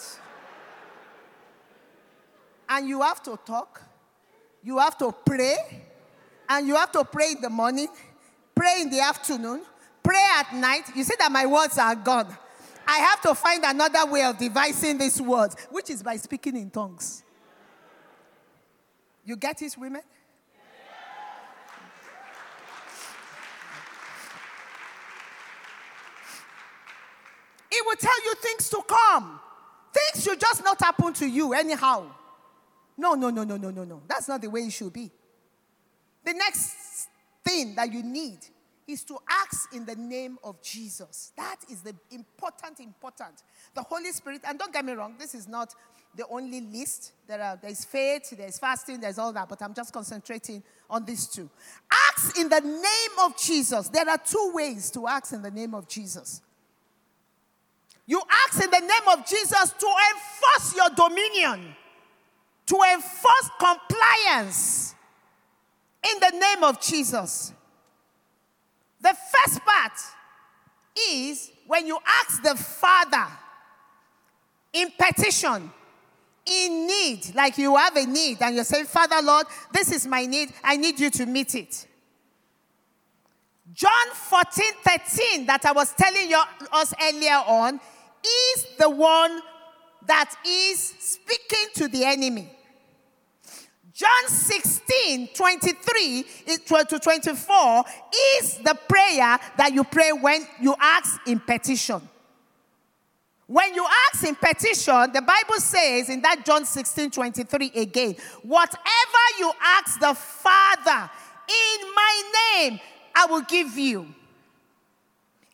[2.68, 3.82] and you have to talk,
[4.62, 5.56] you have to pray,
[6.48, 7.88] and you have to pray in the morning,
[8.54, 9.62] pray in the afternoon,
[10.02, 12.36] pray at night, you see that my words are gone.
[12.86, 16.70] I have to find another way of devising these words, which is by speaking in
[16.70, 17.24] tongues.
[19.26, 20.02] You get it, women?
[27.70, 29.40] It will tell you things to come.
[29.92, 32.06] Things should just not happen to you anyhow.
[32.96, 34.02] No, no, no, no, no, no, no.
[34.06, 35.10] That's not the way it should be.
[36.24, 37.08] The next
[37.44, 38.38] thing that you need
[38.86, 41.32] is to ask in the name of Jesus.
[41.36, 43.42] That is the important, important.
[43.74, 45.74] The Holy Spirit, and don't get me wrong, this is not
[46.16, 47.12] the only list.
[47.26, 51.26] There are there's faith, there's fasting, there's all that, but I'm just concentrating on these
[51.26, 51.48] two.
[51.90, 53.88] Ask in the name of Jesus.
[53.88, 56.40] There are two ways to ask in the name of Jesus.
[58.06, 61.74] You ask in the name of Jesus to enforce your dominion,
[62.66, 64.94] to enforce compliance
[66.08, 67.52] in the name of Jesus.
[69.00, 69.92] The first part
[71.10, 73.26] is when you ask the Father
[74.72, 75.70] in petition,
[76.46, 80.26] in need, like you have a need, and you say, Father, Lord, this is my
[80.26, 81.86] need, I need you to meet it.
[83.72, 86.40] John 14, 13, that I was telling you,
[86.72, 87.80] us earlier on,
[88.24, 89.40] is the one
[90.06, 92.48] that is speaking to the enemy.
[93.92, 96.24] John 16, 23
[96.66, 97.84] to 24
[98.38, 102.00] is the prayer that you pray when you ask in petition.
[103.46, 108.78] When you ask in petition, the Bible says in that John 16, 23 again, whatever
[109.38, 111.10] you ask the Father
[111.48, 112.22] in my
[112.54, 112.80] name,
[113.14, 114.06] I will give you.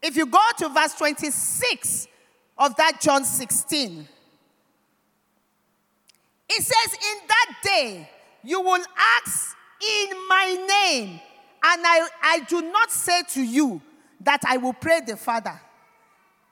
[0.02, 2.08] If you go to verse 26
[2.56, 4.08] of that John 16,
[6.48, 8.10] it says, In that day,
[8.42, 11.20] you will ask in my name,
[11.62, 13.80] and I, I do not say to you
[14.20, 15.60] that I will pray the Father.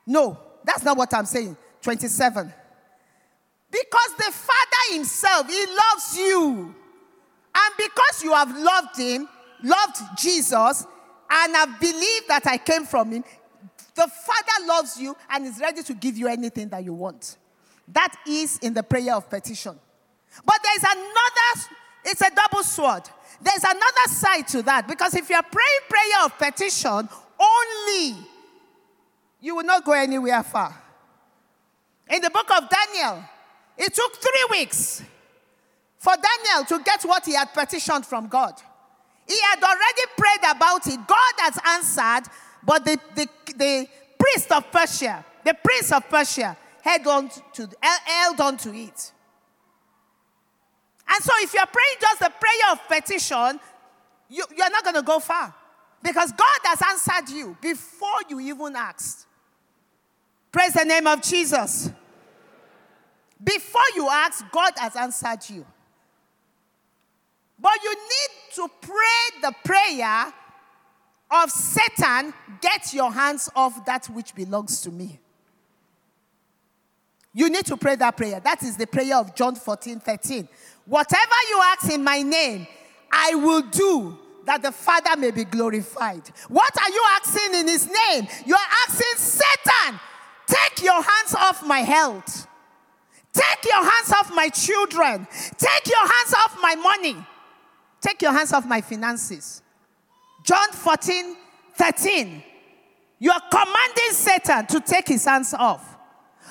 [0.07, 1.57] No, that's not what I'm saying.
[1.83, 2.53] 27.
[3.71, 6.75] Because the Father Himself, He loves you.
[7.55, 9.29] And because you have loved Him,
[9.63, 10.87] loved Jesus,
[11.31, 13.25] and have believed that I came from Him,
[13.95, 17.37] the Father loves you and is ready to give you anything that you want.
[17.89, 19.79] That is in the prayer of petition.
[20.45, 23.03] But there's another, it's a double sword.
[23.43, 27.09] There's another side to that because if you're praying prayer of petition
[27.41, 28.17] only,
[29.41, 30.75] you will not go anywhere far.
[32.09, 33.25] In the book of Daniel,
[33.79, 35.03] it took three weeks
[35.99, 38.55] for Daniel to get what he had petitioned from God.
[39.27, 40.99] He had already prayed about it.
[41.07, 42.31] God has answered,
[42.65, 43.87] but the, the, the
[44.19, 49.13] priest of Persia, the prince of Persia, held on to, held on to it.
[51.13, 53.61] And so, if you're praying just the prayer of petition,
[54.29, 55.55] you, you're not going to go far
[56.03, 59.27] because God has answered you before you even asked.
[60.53, 61.91] Praise the name of Jesus.
[63.43, 65.65] Before you ask, God has answered you.
[67.59, 70.33] But you need to pray the prayer
[71.31, 75.21] of Satan, get your hands off that which belongs to me.
[77.33, 78.41] You need to pray that prayer.
[78.41, 80.49] That is the prayer of John 14 13.
[80.87, 82.67] Whatever you ask in my name,
[83.13, 86.23] I will do that the Father may be glorified.
[86.49, 88.27] What are you asking in his name?
[88.45, 90.01] You are asking Satan,
[90.51, 92.47] take your hands off my health.
[93.33, 95.27] Take your hands off my children.
[95.57, 97.17] Take your hands off my money.
[98.01, 99.63] Take your hands off my finances.
[100.45, 101.37] John 14,
[101.77, 102.43] 13.
[103.19, 105.97] You are commanding Satan to take his hands off.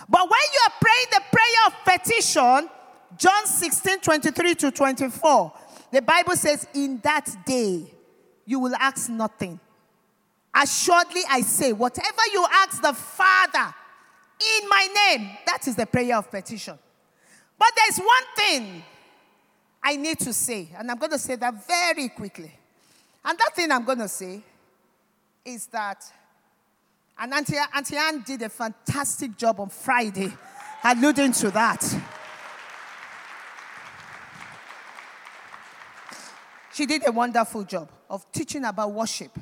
[0.08, 2.70] But when you are praying the prayer of petition,
[3.18, 5.54] John 16, 23 to 24,
[5.92, 7.92] the Bible says, In that day
[8.46, 9.60] you will ask nothing.
[10.54, 13.39] Assuredly, I say, whatever you ask the Father
[14.80, 16.78] my name, that is the prayer of petition.
[17.58, 18.84] But there's one thing
[19.84, 22.52] I need to say, and I'm going to say that very quickly.
[23.26, 24.42] And that thing I'm going to say
[25.44, 26.04] is that,
[27.18, 30.32] and Auntie, Auntie Anne did a fantastic job on Friday
[30.84, 31.84] alluding to that.
[36.74, 39.38] She did a wonderful job of teaching about worship.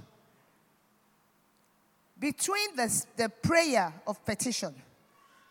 [2.19, 4.73] Between the, the prayer of petition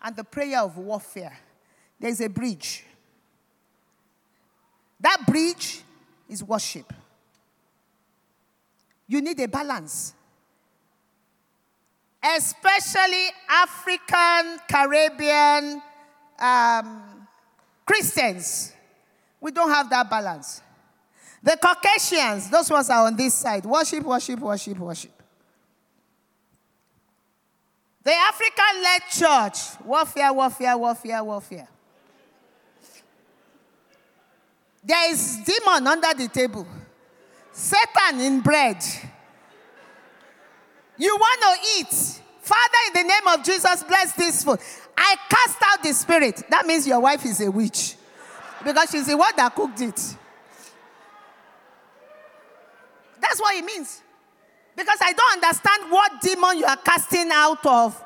[0.02, 1.36] and the prayer of warfare,
[1.98, 2.84] there's a bridge.
[5.00, 5.82] That bridge
[6.28, 6.92] is worship.
[9.08, 10.14] You need a balance.
[12.22, 15.80] Especially African, Caribbean
[16.38, 17.26] um,
[17.84, 18.72] Christians.
[19.40, 20.60] We don't have that balance.
[21.42, 23.64] The Caucasians, those ones are on this side.
[23.64, 25.15] Worship, worship, worship, worship.
[28.06, 31.68] The African led church, warfare, warfare, warfare, warfare.
[34.84, 36.68] There is demon under the table.
[37.50, 38.76] Satan in bread.
[40.96, 42.22] You want to eat.
[42.42, 44.60] Father, in the name of Jesus, bless this food.
[44.96, 46.44] I cast out the spirit.
[46.48, 47.96] That means your wife is a witch.
[48.64, 50.16] Because she's the one that cooked it.
[53.20, 54.00] That's what it means.
[54.76, 58.04] Because I don't understand what demon you are casting out of.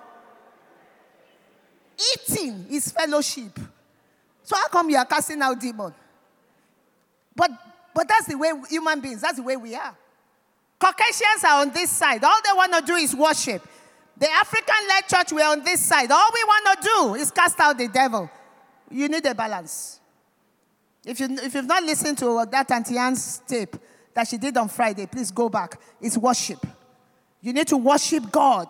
[2.15, 3.59] Eating is fellowship.
[4.45, 5.93] So how come you are casting out demon?
[7.35, 7.51] But
[7.95, 9.97] but that's the way human beings, that's the way we are.
[10.79, 12.23] Caucasians are on this side.
[12.25, 13.67] All they want to do is worship.
[14.17, 16.11] The African led church, we're on this side.
[16.11, 18.31] All we want to do is cast out the devil.
[18.91, 20.01] You need a balance.
[21.05, 23.77] If, you, if you've not listened to that Auntie Anne's tape
[24.15, 25.81] that she did on Friday, please go back.
[26.01, 26.67] It's worship.
[27.41, 28.69] You need to worship God.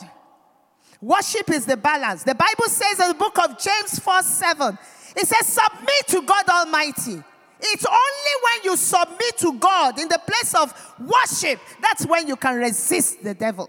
[1.01, 2.23] Worship is the balance.
[2.25, 4.79] The Bible says in the book of James 4 7,
[5.17, 7.23] it says, Submit to God Almighty.
[7.63, 12.37] It's only when you submit to God in the place of worship that's when you
[12.37, 13.69] can resist the devil.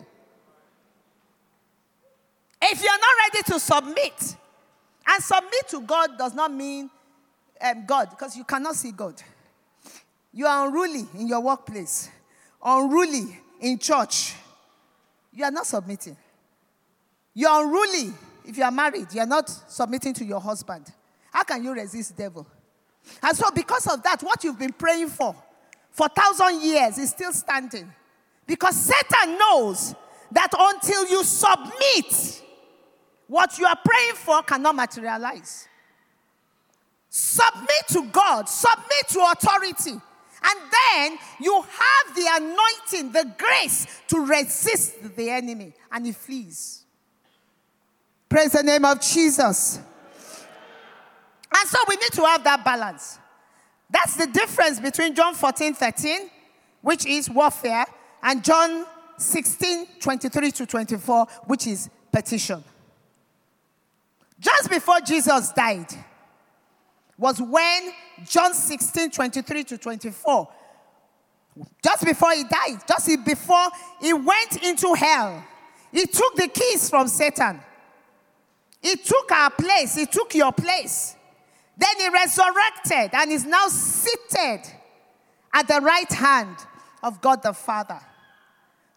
[2.62, 4.36] If you're not ready to submit,
[5.08, 6.90] and submit to God does not mean
[7.60, 9.22] um, God, because you cannot see God.
[10.34, 12.10] You are unruly in your workplace,
[12.64, 14.36] unruly in church.
[15.34, 16.16] You are not submitting.
[17.34, 18.14] You are unruly
[18.46, 19.08] if you are married.
[19.14, 20.92] You are not submitting to your husband.
[21.32, 22.46] How can you resist devil?
[23.24, 25.36] And so, because of that, what you've been praying for
[25.92, 27.92] for thousand years is still standing.
[28.48, 29.96] Because Satan knows
[30.32, 32.42] that until you submit,
[33.28, 35.68] what you are praying for cannot materialize.
[37.10, 40.02] Submit to God, submit to authority.
[40.44, 46.86] And then you have the anointing, the grace to resist the enemy, and he flees.
[48.28, 49.78] Praise the name of Jesus.
[51.54, 53.20] And so we need to have that balance.
[53.90, 56.30] That's the difference between John 14, 13,
[56.82, 57.86] which is warfare,
[58.24, 58.86] and John
[59.18, 62.64] 16, 23 to 24, which is petition.
[64.40, 65.88] just before Jesus died,
[67.22, 67.94] was when
[68.26, 70.50] John 16 23 to 24,
[71.84, 73.68] just before he died, just before
[74.02, 75.46] he went into hell,
[75.92, 77.60] he took the keys from Satan.
[78.82, 81.16] He took our place, he took your place.
[81.78, 84.62] Then he resurrected and is now seated
[85.54, 86.58] at the right hand
[87.04, 88.00] of God the Father.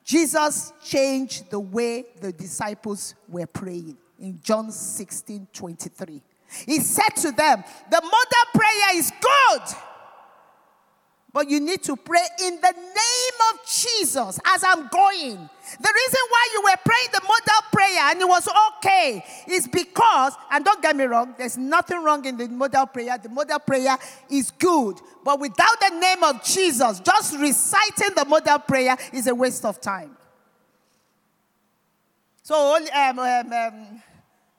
[0.02, 6.22] Jesus changed the way the disciples were praying in John 16 23.
[6.66, 9.76] He said to them, The mother prayer is good
[11.34, 15.34] but you need to pray in the name of Jesus as I'm going.
[15.80, 20.34] The reason why you were praying the model prayer and it was okay is because,
[20.52, 23.18] and don't get me wrong, there's nothing wrong in the model prayer.
[23.18, 23.98] The model prayer
[24.30, 25.00] is good.
[25.24, 29.80] But without the name of Jesus, just reciting the model prayer is a waste of
[29.80, 30.16] time.
[32.44, 34.02] So, um, um, um,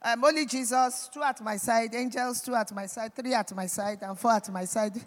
[0.05, 3.65] um, only Jesus, two at my side, angels, two at my side, three at my
[3.65, 5.05] side, and four at my side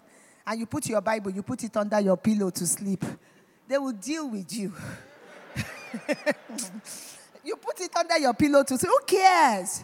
[0.49, 3.05] and you put your Bible, you put it under your pillow to sleep,
[3.67, 4.73] they will deal with you.
[7.43, 8.91] you put it under your pillow to sleep.
[8.91, 9.83] Who cares?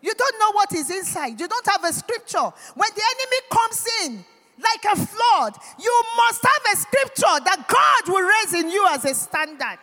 [0.00, 1.40] You don't know what is inside.
[1.40, 2.52] You don't have a scripture.
[2.74, 4.24] When the enemy comes in
[4.62, 9.04] like a flood, you must have a scripture that God will raise in you as
[9.04, 9.80] a standard.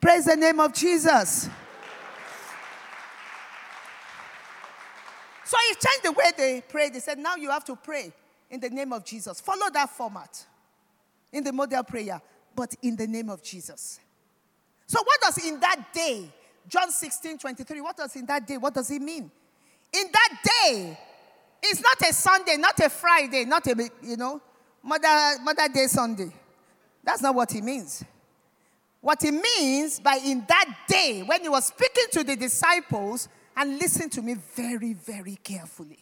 [0.00, 1.48] Praise the name of Jesus.
[5.48, 6.92] So he changed the way they prayed.
[6.92, 8.12] He said, now you have to pray
[8.50, 9.40] in the name of Jesus.
[9.40, 10.44] Follow that format
[11.32, 12.20] in the model prayer,
[12.54, 13.98] but in the name of Jesus.
[14.86, 16.30] So, what does in that day,
[16.68, 19.30] John 16 23, what does in that day, what does it mean?
[19.90, 20.98] In that day,
[21.62, 24.42] it's not a Sunday, not a Friday, not a, you know,
[24.82, 26.30] Mother, Mother Day Sunday.
[27.02, 28.04] That's not what he means.
[29.00, 33.78] What he means by in that day, when he was speaking to the disciples, and
[33.78, 35.98] listen to me very, very carefully.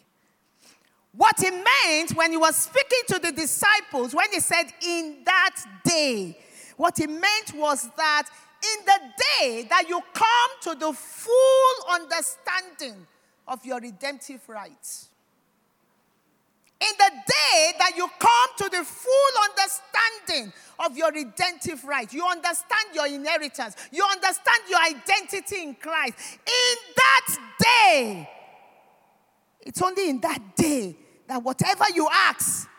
[1.11, 5.55] What he meant when he was speaking to the disciples, when he said, in that
[5.83, 6.37] day,
[6.77, 8.29] what he meant was that
[8.63, 8.99] in the
[9.39, 13.07] day that you come to the full understanding
[13.47, 15.09] of your redemptive rights,
[16.79, 22.25] in the day that you come to the full understanding of your redemptive right, you
[22.25, 26.13] understand your inheritance, you understand your identity in Christ.
[26.45, 28.29] In that day,
[29.61, 30.95] it's only in that day
[31.27, 32.69] that whatever you ask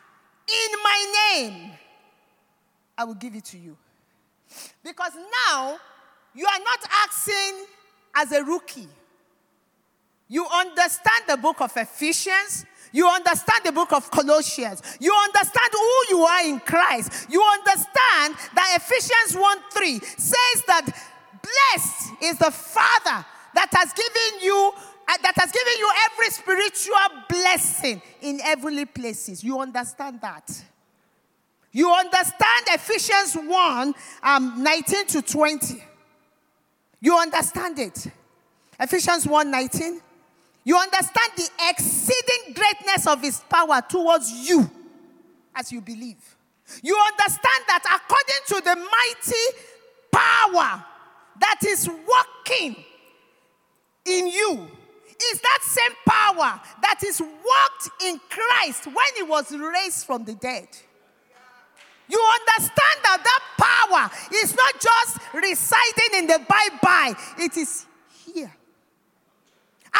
[0.48, 1.72] in my name,
[2.96, 3.76] I will give it to you.
[4.82, 5.12] Because
[5.50, 5.78] now
[6.34, 7.66] you are not asking
[8.14, 8.88] as a rookie.
[10.28, 14.82] You understand the book of Ephesians, you understand the book of Colossians.
[15.00, 17.26] You understand who you are in Christ.
[17.30, 20.86] You understand that Ephesians 1 3 says that
[21.42, 23.24] blessed is the Father
[23.54, 24.72] that has given you
[25.08, 29.42] uh, that has given you every spiritual blessing in heavenly places.
[29.42, 30.64] You understand that.
[31.72, 35.82] You understand Ephesians 1 um, 19 to 20.
[37.00, 38.06] You understand it.
[38.80, 40.00] Ephesians 1 19
[40.68, 44.70] you understand the exceeding greatness of his power towards you
[45.54, 46.36] as you believe.
[46.82, 49.46] You understand that according to the mighty
[50.12, 50.84] power
[51.40, 52.84] that is working
[54.04, 54.68] in you,
[55.32, 60.34] is that same power that is worked in Christ when he was raised from the
[60.34, 60.68] dead.
[62.10, 67.86] You understand that that power is not just residing in the bye bye, it is.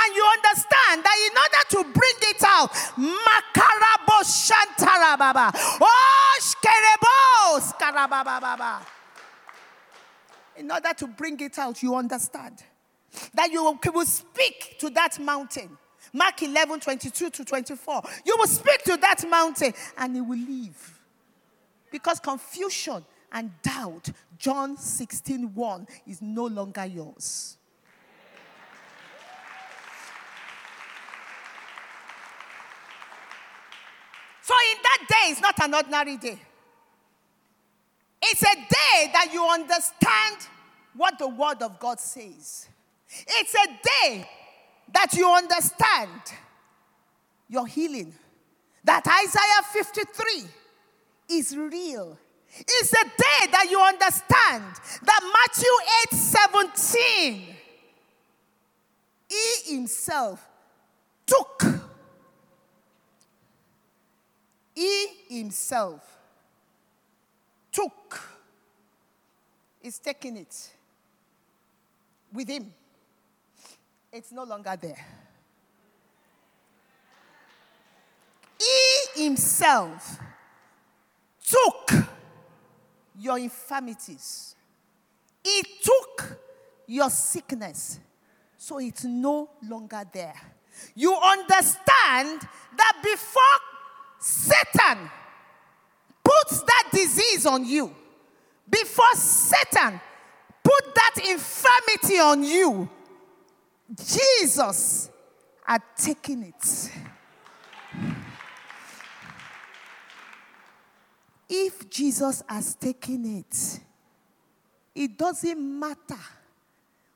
[0.01, 7.74] And you understand that in order to bring it out, Makarabo Shantarababa, Oh Shkerebos
[10.57, 12.62] In order to bring it out, you understand
[13.34, 15.76] that you will speak to that mountain.
[16.12, 18.03] Mark 11, 22 to 24.
[18.24, 21.01] You will speak to that mountain and it will leave.
[21.90, 27.57] Because confusion and doubt, John 16, 1, is no longer yours.
[34.49, 36.38] So, in that day, it's not an ordinary day.
[38.22, 40.36] It's a day that you understand
[40.96, 42.66] what the Word of God says.
[43.11, 44.26] It's a day
[44.94, 46.09] that you understand
[47.46, 48.14] your healing.
[48.84, 52.18] That Isaiah 53 is real.
[52.57, 54.64] It's a day that you understand
[55.05, 55.70] that Matthew
[56.11, 57.55] 8 17,
[59.28, 60.49] He Himself
[61.26, 61.78] took
[64.78, 65.09] he
[65.39, 66.18] himself
[67.72, 68.20] took,
[69.82, 70.70] is taking it
[72.32, 72.72] with him.
[74.12, 75.07] it's no longer there.
[78.59, 80.18] He himself
[81.47, 81.93] took
[83.18, 84.57] your infirmities,
[85.43, 86.39] he took
[86.86, 88.01] your sickness,
[88.57, 90.34] so it's no longer there.
[90.95, 92.41] You understand
[92.76, 93.43] that before
[94.20, 95.11] Satan
[96.91, 97.95] disease on you,
[98.68, 100.01] before Satan
[100.62, 102.89] put that infirmity on you,
[103.97, 105.11] Jesus
[105.64, 106.93] had taken it.
[111.49, 113.80] If Jesus has taken it,
[114.95, 116.18] it doesn't matter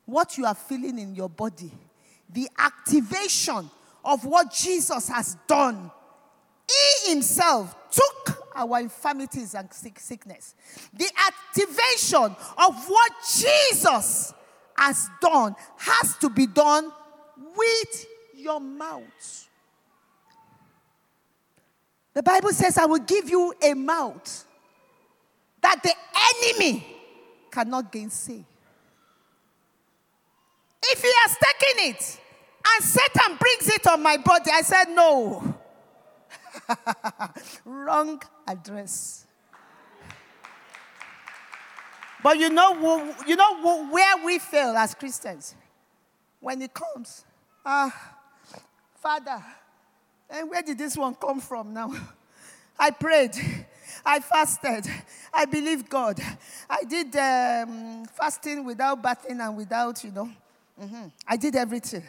[0.07, 1.71] what you are feeling in your body,
[2.31, 3.69] the activation
[4.05, 5.91] of what Jesus has done.
[6.67, 10.55] He himself took our infirmities and sickness.
[10.93, 14.35] The activation of what Jesus
[14.77, 16.91] has done has to be done
[17.57, 19.49] with your mouth.
[22.15, 24.45] The Bible says, I will give you a mouth
[25.63, 25.95] that the
[26.53, 26.87] enemy
[27.51, 28.45] cannot gainsay.
[30.85, 32.21] If he has taken it
[32.67, 35.59] and Satan brings it on my body, I said, No.
[37.65, 39.27] Wrong address.
[42.23, 45.57] But you know, you know where we fail as Christians?
[46.41, 47.25] When it comes,
[47.65, 48.59] ah, uh,
[49.01, 49.43] Father,
[50.31, 51.93] and where did this one come from now?
[52.79, 53.37] I prayed.
[54.05, 54.87] I fasted.
[55.33, 56.21] I believed God.
[56.69, 60.31] I did um, fasting without bathing and without, you know.
[60.81, 61.09] Mm-hmm.
[61.29, 62.03] I did everything.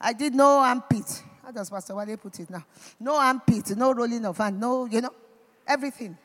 [0.00, 1.22] I did no armpit.
[1.44, 2.64] How does Pastor Wale put it now?
[2.98, 5.12] No armpit, no rolling of hand, no, you know,
[5.66, 6.16] everything.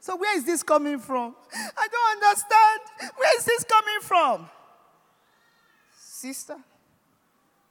[0.00, 1.34] So where is this coming from?
[1.54, 3.12] I don't understand.
[3.16, 4.48] Where is this coming from?
[5.98, 6.56] Sister,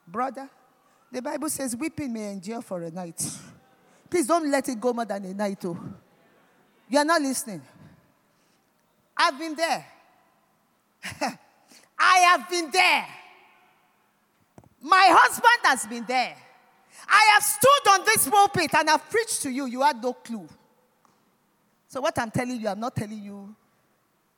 [0.08, 0.48] brother,
[1.12, 3.20] the Bible says weeping may endure for a night.
[4.10, 5.78] Please don't let it go more than a night, oh.
[6.88, 7.62] You are not listening.
[9.18, 9.86] I've been there.
[11.98, 13.08] I have been there.
[14.82, 16.36] My husband has been there.
[17.08, 19.66] I have stood on this pulpit and I've preached to you.
[19.66, 20.48] You had no clue.
[21.88, 23.54] So, what I'm telling you, I'm not telling you,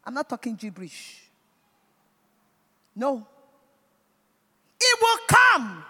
[0.03, 1.21] I'm not talking gibberish.
[2.95, 3.25] No.
[4.79, 5.83] It will come.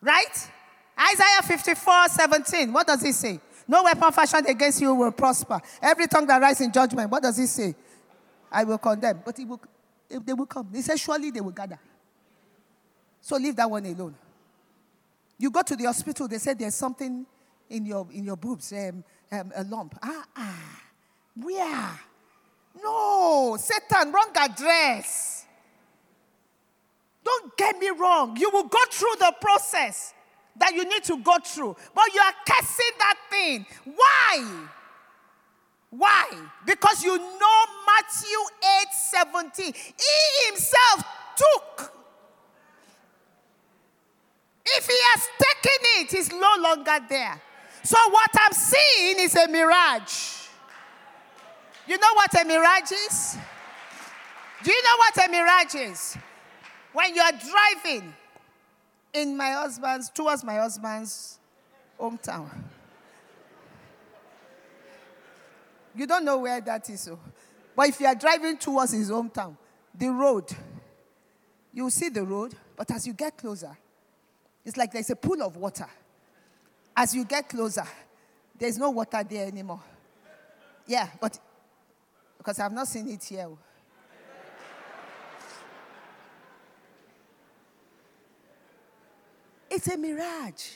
[0.00, 0.50] Right?
[0.98, 2.72] Isaiah 54 17.
[2.72, 3.40] What does it say?
[3.66, 5.60] No weapon fashioned against you will prosper.
[5.80, 7.74] Every tongue that rises in judgment, what does it say?
[8.50, 9.22] I will condemn.
[9.24, 9.60] But it will,
[10.08, 10.68] it, they will come.
[10.74, 11.78] He says, surely they will gather.
[13.20, 14.14] So leave that one alone.
[15.40, 17.24] You go to the hospital, they say there's something
[17.70, 19.98] in your, in your boobs, um, um, a lump.
[20.02, 20.82] Ah, ah.
[21.34, 22.00] Where?
[22.82, 25.46] No, Satan, wrong address.
[27.24, 28.36] Don't get me wrong.
[28.36, 30.12] You will go through the process
[30.58, 33.64] that you need to go through, but you are cursing that thing.
[33.86, 34.66] Why?
[35.88, 36.26] Why?
[36.66, 38.38] Because you know Matthew
[38.82, 39.72] 8 17.
[39.72, 41.99] He himself took.
[44.64, 47.40] If he has taken it, he's no longer there.
[47.82, 50.48] So what I'm seeing is a mirage.
[51.86, 53.36] You know what a mirage is?
[54.62, 56.16] Do you know what a mirage is?
[56.92, 58.14] When you're driving
[59.12, 61.38] in my husband's, towards my husband's
[61.98, 62.48] hometown.
[65.94, 67.00] You don't know where that is.
[67.00, 67.18] So.
[67.74, 69.56] But if you are driving towards his hometown,
[69.94, 70.44] the road,
[71.72, 73.76] you see the road, but as you get closer,
[74.64, 75.88] it's like there's a pool of water.
[76.96, 77.86] As you get closer,
[78.58, 79.80] there's no water there anymore.
[80.86, 81.38] Yeah, but
[82.36, 83.48] because I've not seen it here.
[89.70, 90.70] It's a mirage.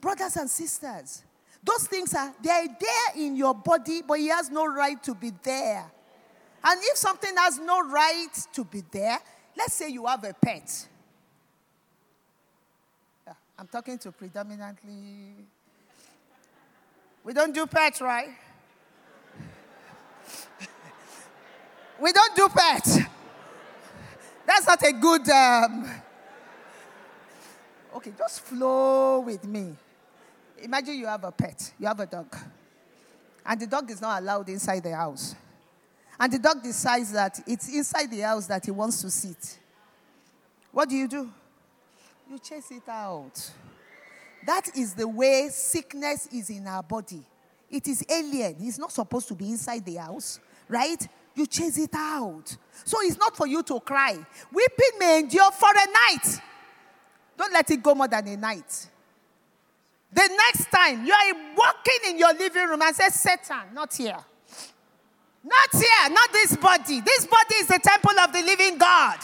[0.00, 1.24] Brothers and sisters,
[1.62, 5.32] those things are they're there in your body, but he has no right to be
[5.42, 5.90] there.
[6.62, 9.18] And if something has no right to be there,
[9.56, 10.88] let's say you have a pet.
[13.58, 15.34] I'm talking to predominantly.
[17.24, 18.28] We don't do pets, right?
[22.00, 22.98] we don't do pets.
[24.46, 25.28] That's not a good.
[25.30, 25.90] Um...
[27.96, 29.74] Okay, just flow with me.
[30.62, 32.36] Imagine you have a pet, you have a dog,
[33.44, 35.34] and the dog is not allowed inside the house.
[36.18, 39.58] And the dog decides that it's inside the house that he wants to sit.
[40.72, 41.30] What do you do?
[42.28, 43.50] You chase it out.
[44.46, 47.22] That is the way sickness is in our body.
[47.70, 48.56] It is alien.
[48.60, 51.06] It's not supposed to be inside the house, right?
[51.36, 52.56] you chase it out.
[52.84, 54.16] So it's not for you to cry.
[54.52, 56.40] Weeping may endure for a night.
[57.36, 58.88] Don't let it go more than a night.
[60.12, 64.16] The next time you are walking in your living room and say, Satan, not here.
[65.44, 67.00] Not here, not this body.
[67.02, 69.18] This body is the temple of the living God.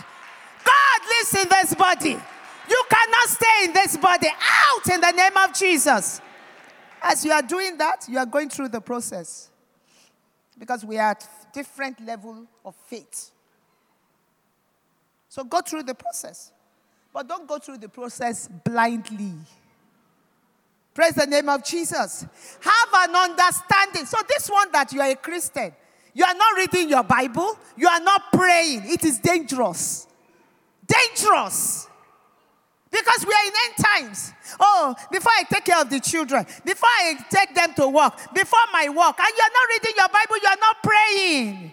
[0.65, 2.17] God lives in this body.
[2.73, 4.29] You cannot stay in this body.
[4.29, 6.23] Out in the name of Jesus.
[7.03, 9.51] As you are doing that, you are going through the process.
[10.59, 13.31] Because we are at different level of faith.
[15.29, 16.51] So go through the process.
[17.13, 19.35] But don't go through the process blindly.
[20.95, 22.27] Praise the name of Jesus.
[22.61, 24.07] Have an understanding.
[24.07, 25.73] So, this one that you are a Christian,
[26.15, 28.83] you are not reading your Bible, you are not praying.
[28.87, 30.07] It is dangerous.
[30.87, 31.89] Dangerous.
[32.93, 34.35] Because we are in end times.
[34.61, 38.61] Oh, before I take care of the children, before I take them to work, before
[38.71, 41.73] my work, and you're not reading your Bible, you're not praying.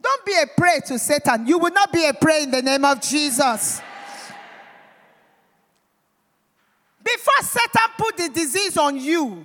[0.00, 1.48] Don't be a prey to Satan.
[1.48, 3.82] You will not be a prey in the name of Jesus.
[7.02, 9.44] Before Satan put the disease on you,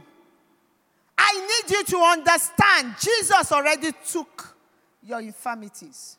[1.17, 4.55] I need you to understand Jesus already took
[5.03, 6.17] your infirmities.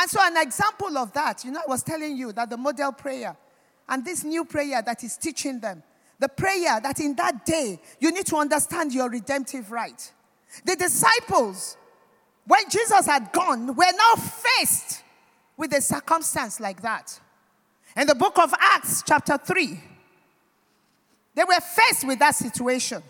[0.00, 2.90] And so, an example of that, you know, I was telling you that the model
[2.90, 3.36] prayer
[3.86, 5.82] and this new prayer that is teaching them,
[6.18, 10.10] the prayer that in that day you need to understand your redemptive right.
[10.64, 11.76] The disciples,
[12.46, 15.02] when Jesus had gone, were now faced
[15.58, 17.20] with a circumstance like that.
[17.94, 19.80] In the book of Acts, chapter 3,
[21.34, 23.02] they were faced with that situation.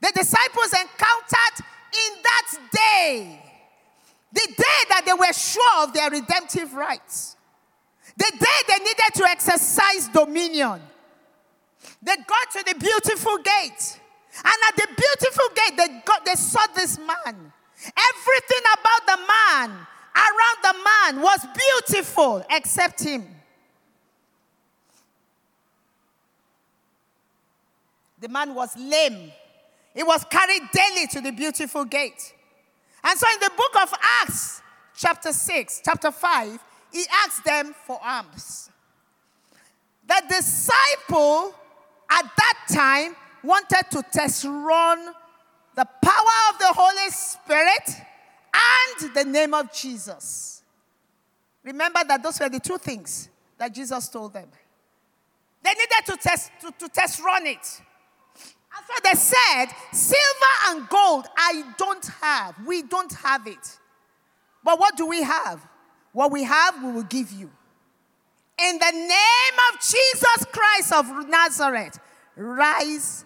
[0.00, 3.47] The disciples encountered in that day,
[4.32, 7.36] the day that they were sure of their redemptive rights,
[8.16, 10.80] the day they needed to exercise dominion.
[12.02, 14.00] They got to the beautiful gate.
[14.44, 17.52] And at the beautiful gate, they, got, they saw this man.
[17.86, 19.70] Everything about the man,
[20.16, 23.26] around the man, was beautiful except him.
[28.20, 29.32] The man was lame.
[29.94, 32.34] He was carried daily to the beautiful gate.
[33.08, 34.60] And so in the book of Acts,
[34.94, 36.58] chapter 6, chapter 5,
[36.92, 38.70] he asked them for alms.
[40.06, 41.54] The disciple
[42.10, 45.14] at that time wanted to test run
[45.74, 47.88] the power of the Holy Spirit
[48.52, 50.62] and the name of Jesus.
[51.64, 54.48] Remember that those were the two things that Jesus told them.
[55.62, 57.80] They needed to test, to, to test run it.
[58.86, 62.54] So they said, Silver and gold I don't have.
[62.66, 63.78] We don't have it.
[64.62, 65.66] But what do we have?
[66.12, 67.50] What we have, we will give you.
[68.60, 71.98] In the name of Jesus Christ of Nazareth,
[72.36, 73.24] rise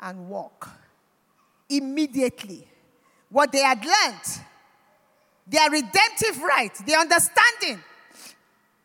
[0.00, 0.68] and walk.
[1.68, 2.66] Immediately.
[3.30, 4.40] What they had learned,
[5.46, 7.82] their redemptive right, the understanding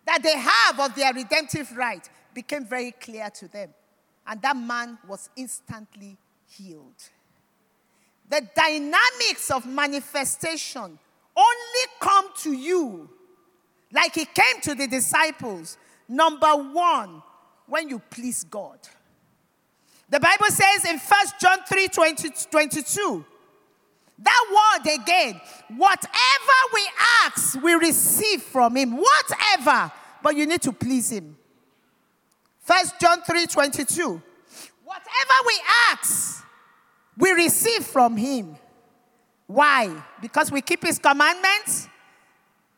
[0.06, 3.70] that they have of their redemptive right, became very clear to them
[4.28, 6.18] and that man was instantly
[6.48, 7.10] healed.
[8.30, 11.00] The dynamics of manifestation
[11.36, 13.10] only come to you
[13.92, 15.78] like it came to the disciples.
[16.08, 17.24] Number one,
[17.68, 18.80] when you please God.
[20.10, 23.26] The Bible says in 1 John 3 20, 22,
[24.22, 25.40] that word again,
[25.78, 26.90] whatever we
[27.26, 28.98] ask, we receive from Him.
[28.98, 29.92] Whatever,
[30.22, 31.38] but you need to please Him.
[32.70, 34.22] First John 3 22.
[34.84, 35.60] Whatever we
[35.92, 36.46] ask,
[37.18, 38.58] we receive from him.
[39.48, 40.04] Why?
[40.22, 41.88] Because we keep his commandments.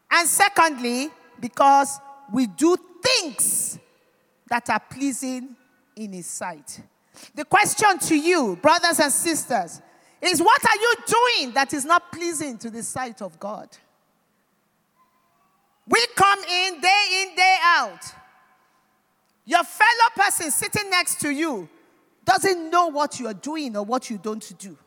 [0.09, 1.09] And secondly,
[1.41, 1.99] because
[2.31, 3.79] we do things
[4.47, 5.57] that are pleasing
[5.97, 6.81] in his sight.
[7.35, 9.81] The question to you, brothers and sisters,
[10.21, 13.67] is what are you doing that is not pleasing to the sight of God?
[15.85, 18.20] We come in day in, day out.
[19.45, 21.67] Your fellow person sitting next to you
[22.23, 24.77] doesn't know what you are doing or what you don't do,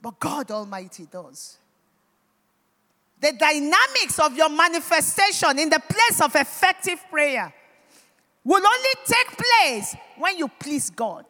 [0.00, 1.58] but God Almighty does.
[3.20, 7.52] The dynamics of your manifestation in the place of effective prayer
[8.42, 11.26] will only take place when you please God.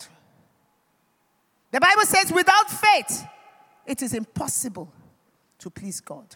[1.72, 3.24] The Bible says, without faith,
[3.86, 4.92] it is impossible
[5.58, 6.26] to please God.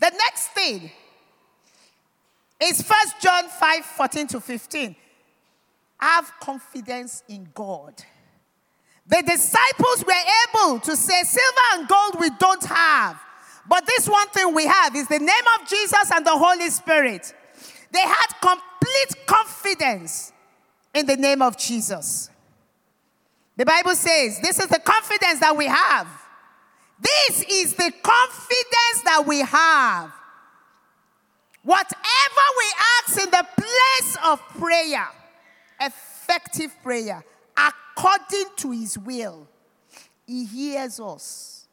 [0.00, 0.90] The next thing
[2.62, 4.96] is 1 John 5 14 to 15.
[5.98, 7.94] Have confidence in God.
[9.06, 10.12] The disciples were
[10.48, 13.20] able to say, Silver and gold we don't have.
[13.68, 17.34] But this one thing we have is the name of Jesus and the Holy Spirit.
[17.90, 20.32] They had complete confidence
[20.92, 22.30] in the name of Jesus.
[23.56, 26.08] The Bible says, This is the confidence that we have
[27.00, 30.12] This is the confidence that we have.
[31.64, 32.64] Whatever we
[32.98, 35.08] ask in the place of prayer,
[35.80, 37.24] effective prayer,
[37.56, 39.48] according to his will,
[40.26, 41.66] he hears us.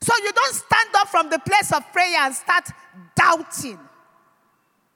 [0.00, 2.70] So you don't stand up from the place of prayer and start
[3.14, 3.78] doubting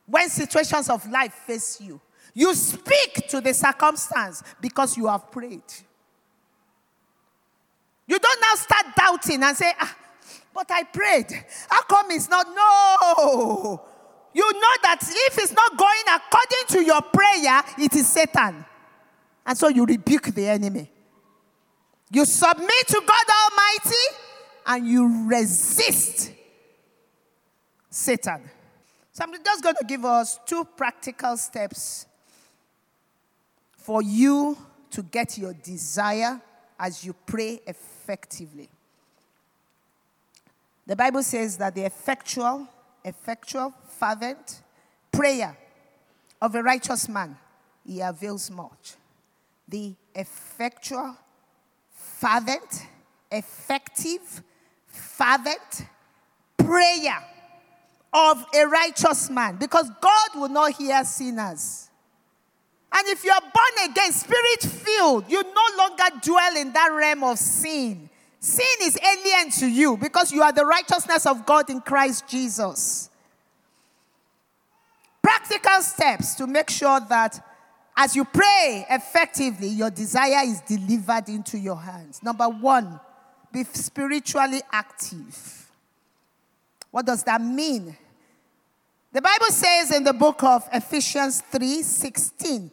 [0.07, 2.01] when situations of life face you.
[2.35, 5.63] You speak to the circumstance because you have prayed.
[8.07, 9.97] You don't now start doubting and say, ah,
[10.55, 11.45] but I prayed.
[11.69, 12.47] How come it's not?
[12.47, 13.83] No.
[14.39, 18.65] You know that if it's not going according to your prayer, it is Satan.
[19.45, 20.89] And so you rebuke the enemy.
[22.13, 24.05] You submit to God Almighty
[24.65, 26.31] and you resist
[27.91, 28.49] Satan.
[29.11, 32.07] So I'm just going to give us two practical steps
[33.77, 34.57] for you
[34.93, 36.41] to get your desire
[36.79, 38.69] as you pray effectively.
[40.87, 42.69] The Bible says that the effectual,
[43.05, 44.63] effectual, fervent
[45.13, 45.57] prayer
[46.41, 47.37] of a righteous man,
[47.87, 48.95] he avails much.
[49.69, 51.17] The effectual,
[51.91, 52.87] fervent,
[53.31, 54.43] effective,
[54.87, 55.87] fervent
[56.57, 57.23] prayer
[58.13, 61.91] of a righteous man because God will not hear sinners.
[62.93, 67.23] And if you are born again, spirit filled, you no longer dwell in that realm
[67.25, 68.09] of sin.
[68.41, 73.08] Sin is alien to you because you are the righteousness of God in Christ Jesus.
[75.23, 77.45] Practical steps to make sure that
[77.97, 82.23] as you pray effectively, your desire is delivered into your hands.
[82.23, 83.01] Number one,
[83.53, 85.71] be spiritually active.
[86.91, 87.97] What does that mean?
[89.13, 92.71] The Bible says in the book of Ephesians 3 16,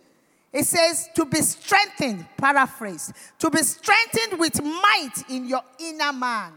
[0.54, 6.54] it says to be strengthened, paraphrase, to be strengthened with might in your inner man.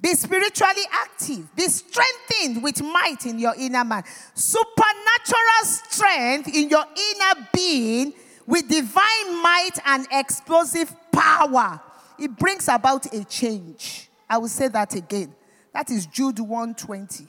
[0.00, 1.54] Be spiritually active.
[1.56, 4.04] Be strengthened with might in your inner man.
[4.34, 8.12] Supernatural strength in your inner being
[8.46, 11.80] with divine might and explosive power.
[12.18, 14.08] It brings about a change.
[14.28, 15.34] I will say that again.
[15.72, 17.26] That is Jude 120.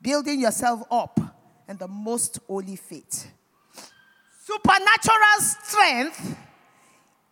[0.00, 1.20] Building yourself up
[1.68, 3.30] in the most holy faith.
[4.44, 6.36] Supernatural strength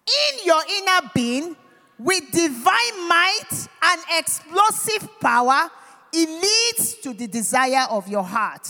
[0.06, 1.56] in your inner being
[1.98, 5.70] with divine might and explosive power,
[6.12, 8.68] it leads to the desire of your heart.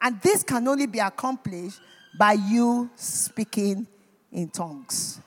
[0.00, 1.80] And this can only be accomplished
[2.18, 3.86] by you speaking
[4.30, 5.20] in tongues,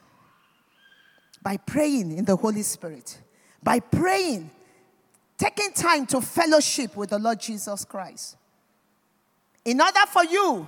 [1.41, 3.19] by praying in the Holy Spirit,
[3.63, 4.49] by praying,
[5.37, 8.37] taking time to fellowship with the Lord Jesus Christ.
[9.65, 10.67] In order for you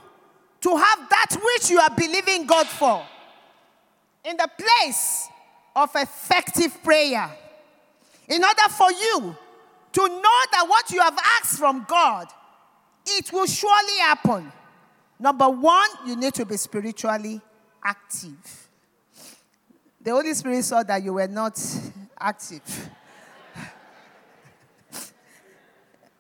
[0.62, 3.06] to have that which you are believing God for,
[4.26, 5.30] in the place
[5.76, 7.30] of effective prayer.
[8.28, 9.36] In order for you
[9.92, 12.28] to know that what you have asked from God,
[13.06, 14.52] it will surely happen.
[15.20, 17.42] Number one, you need to be spiritually
[17.84, 18.68] active.
[20.02, 21.60] The Holy Spirit saw that you were not
[22.20, 22.90] active.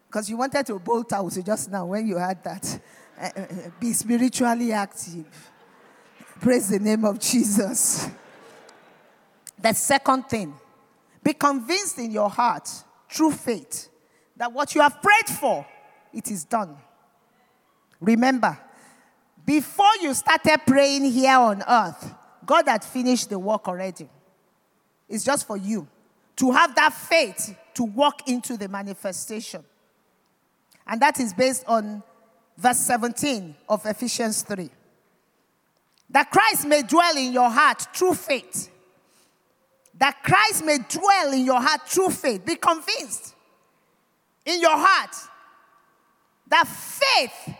[0.07, 2.79] Because you wanted to bolt out just now when you had that.
[3.21, 3.45] Uh, uh,
[3.79, 5.51] be spiritually active.
[6.41, 8.09] Praise the name of Jesus.
[9.61, 10.53] The second thing,
[11.23, 12.69] be convinced in your heart,
[13.09, 13.89] through faith,
[14.37, 15.65] that what you have prayed for,
[16.13, 16.77] it is done.
[17.99, 18.57] Remember,
[19.45, 22.13] before you started praying here on earth,
[22.45, 24.07] God had finished the work already.
[25.09, 25.87] It's just for you
[26.37, 29.63] to have that faith to walk into the manifestation.
[30.87, 32.01] And that is based on
[32.57, 34.69] verse 17 of Ephesians 3.
[36.11, 38.69] That Christ may dwell in your heart through faith
[39.99, 42.45] that Christ may dwell in your heart through faith.
[42.45, 43.35] Be convinced
[44.45, 45.15] in your heart
[46.47, 47.55] that faith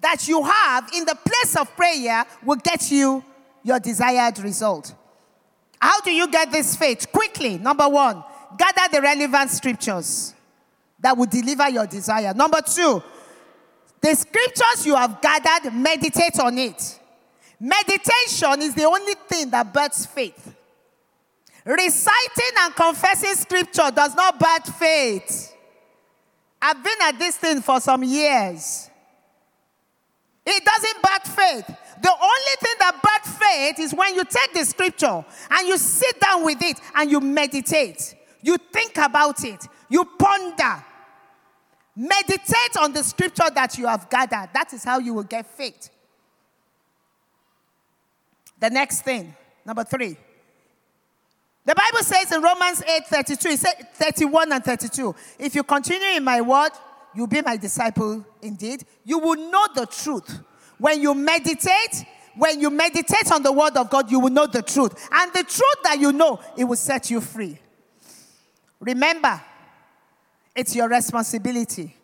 [0.00, 3.24] that you have in the place of prayer will get you
[3.64, 4.94] your desired result.
[5.80, 7.10] How do you get this faith?
[7.12, 8.22] Quickly, number one,
[8.56, 10.34] gather the relevant scriptures
[11.00, 12.32] that will deliver your desire.
[12.34, 13.02] Number two,
[14.00, 17.00] the scriptures you have gathered, meditate on it.
[17.60, 20.54] Meditation is the only thing that births faith.
[21.68, 25.54] Reciting and confessing scripture does not birth faith.
[26.62, 28.88] I've been at this thing for some years.
[30.46, 31.76] It doesn't birth faith.
[32.00, 36.18] The only thing that births faith is when you take the scripture and you sit
[36.18, 38.14] down with it and you meditate.
[38.40, 39.66] You think about it.
[39.90, 40.82] You ponder.
[41.94, 44.48] Meditate on the scripture that you have gathered.
[44.54, 45.90] That is how you will get faith.
[48.58, 50.16] The next thing, number three,
[51.64, 55.14] The Bible says in Romans 8 32, it said 31 and 32.
[55.38, 56.70] If you continue in my word,
[57.14, 58.84] you'll be my disciple indeed.
[59.04, 60.40] You will know the truth.
[60.78, 62.06] When you meditate,
[62.36, 65.08] when you meditate on the word of God, you will know the truth.
[65.12, 67.58] And the truth that you know, it will set you free.
[68.80, 69.40] Remember,
[70.54, 71.94] it's your responsibility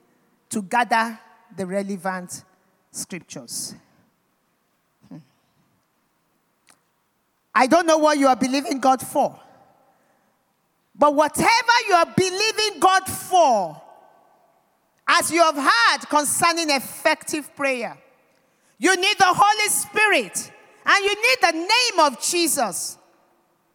[0.51, 1.19] to gather
[1.57, 2.43] the relevant
[2.91, 3.75] scriptures.
[5.09, 5.19] Hmm.
[7.55, 9.41] I don't know what you are believing God for.
[10.95, 13.81] But whatever you are believing God for,
[15.07, 17.99] as you have heard concerning effective prayer,
[18.79, 20.53] you need the Holy Spirit
[20.87, 22.99] and you need the name of Jesus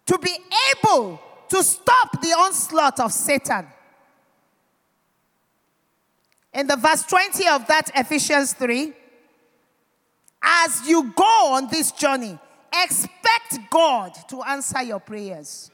[0.05, 0.35] to be
[0.71, 3.67] able to stop the onslaught of Satan.
[6.53, 8.93] In the verse 20 of that Ephesians 3,
[10.41, 12.37] as you go on this journey,
[12.83, 15.69] expect God to answer your prayers.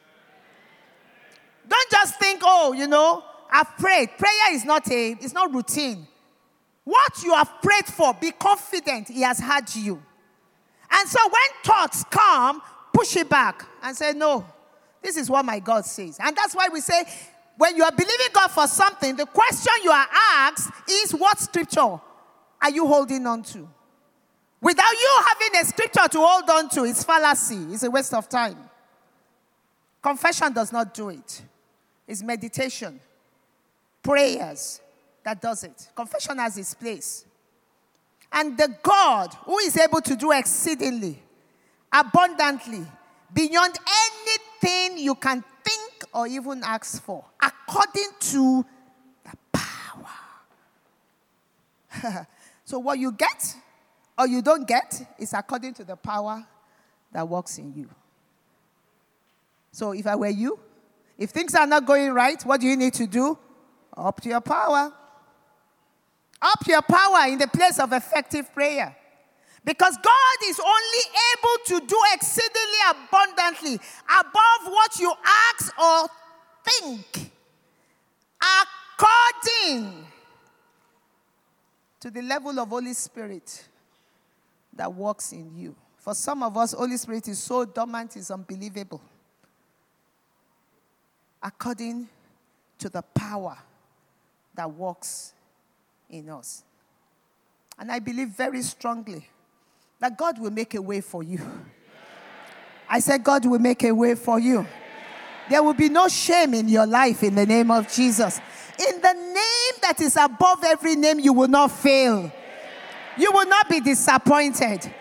[1.67, 4.09] Don't just think, oh, you know, I've prayed.
[4.17, 6.07] Prayer is not a, it's not routine.
[6.83, 10.01] What you have prayed for, be confident He has heard you.
[10.91, 12.61] And so when thoughts come,
[12.93, 14.45] push it back and say, no,
[15.01, 16.17] this is what my God says.
[16.21, 17.03] And that's why we say,
[17.57, 21.99] when you are believing God for something, the question you are asked is, what scripture
[22.61, 23.67] are you holding on to?
[24.61, 28.27] Without you having a scripture to hold on to, it's fallacy, it's a waste of
[28.27, 28.57] time.
[30.01, 31.41] Confession does not do it.
[32.07, 32.99] It's meditation,
[34.03, 34.81] prayers
[35.23, 35.89] that does it.
[35.95, 37.25] Confession has its place.
[38.31, 41.21] And the God who is able to do exceedingly,
[41.91, 42.85] abundantly,
[43.33, 43.77] beyond
[44.61, 48.65] anything you can think or even ask for, according to
[49.23, 50.07] the power.
[52.65, 53.55] so, what you get
[54.17, 56.45] or you don't get is according to the power
[57.11, 57.89] that works in you.
[59.71, 60.59] So, if I were you,
[61.17, 63.37] if things are not going right, what do you need to do?
[63.95, 64.91] Up to your power.
[66.41, 68.95] Up your power in the place of effective prayer.
[69.63, 76.07] Because God is only able to do exceedingly abundantly above what you ask or
[76.63, 77.31] think,
[78.99, 80.05] according
[81.99, 83.67] to the level of Holy Spirit
[84.73, 85.75] that works in you.
[85.97, 89.01] For some of us, Holy Spirit is so dormant, it's unbelievable
[91.45, 92.09] according
[92.79, 93.55] to the power
[94.55, 95.33] that works
[96.09, 96.63] in us.
[97.77, 99.27] And I believe very strongly
[99.99, 101.39] that God will make a way for you.
[102.89, 104.65] I said, God will make a way for you.
[105.47, 108.39] There will be no shame in your life in the name of Jesus.
[108.79, 112.31] In the name that is above every name, you will not fail.
[113.17, 114.91] You will not be disappointed.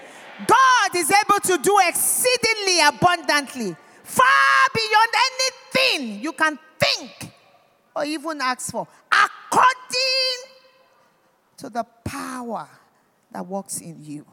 [0.47, 7.32] God is able to do exceedingly abundantly far beyond anything you can think
[7.96, 9.74] or even ask for, according
[11.57, 12.68] to the power
[13.32, 14.26] that works in you.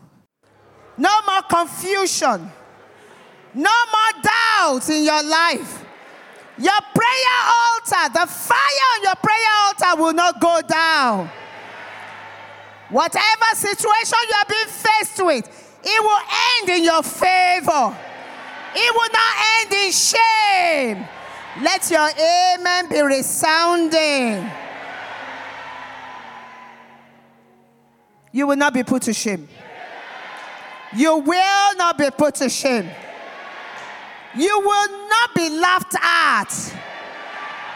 [0.97, 2.51] No more confusion,
[3.53, 5.85] no more doubts in your life.
[6.57, 11.29] Your prayer altar, the fire on your prayer altar will not go down.
[12.89, 16.19] Whatever situation you are being faced with, it will
[16.59, 17.95] end in your favor.
[18.73, 21.07] It will not end in shame.
[21.61, 24.49] Let your amen be resounding.
[28.31, 29.47] You will not be put to shame.
[30.95, 32.89] You will not be put to shame.
[34.35, 36.49] You will not be laughed at.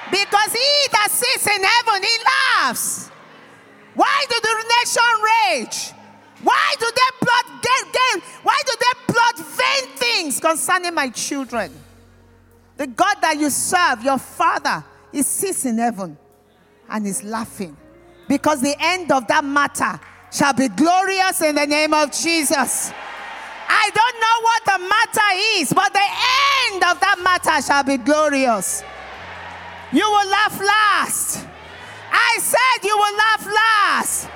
[0.09, 2.17] Because he that sits in heaven, he
[2.63, 3.09] laughs.
[3.95, 5.03] Why do the nation
[5.59, 5.94] rage?
[6.45, 7.45] Why do they plot?
[8.43, 11.71] Why do they plot vain things concerning my children?
[12.77, 16.15] The God that you serve, your Father, he sits in heaven
[16.87, 17.75] and is laughing
[18.27, 19.99] because the end of that matter
[20.31, 22.91] shall be glorious in the name of Jesus.
[23.67, 26.07] I don't know what the matter is, but the
[26.69, 28.83] end of that matter shall be glorious.
[29.91, 31.47] You will laugh last.
[32.11, 34.29] I said you will laugh last.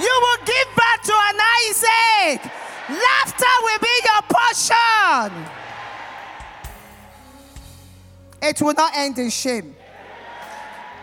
[0.00, 2.52] You will give birth to an Isaac.
[2.88, 5.44] Laughter will be your portion.
[8.40, 9.74] It will not end in shame.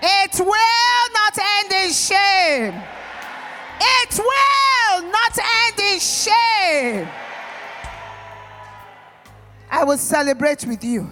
[0.02, 2.82] It will not end in shame.
[3.82, 7.08] It will not end in shame.
[9.70, 11.10] I will celebrate with you.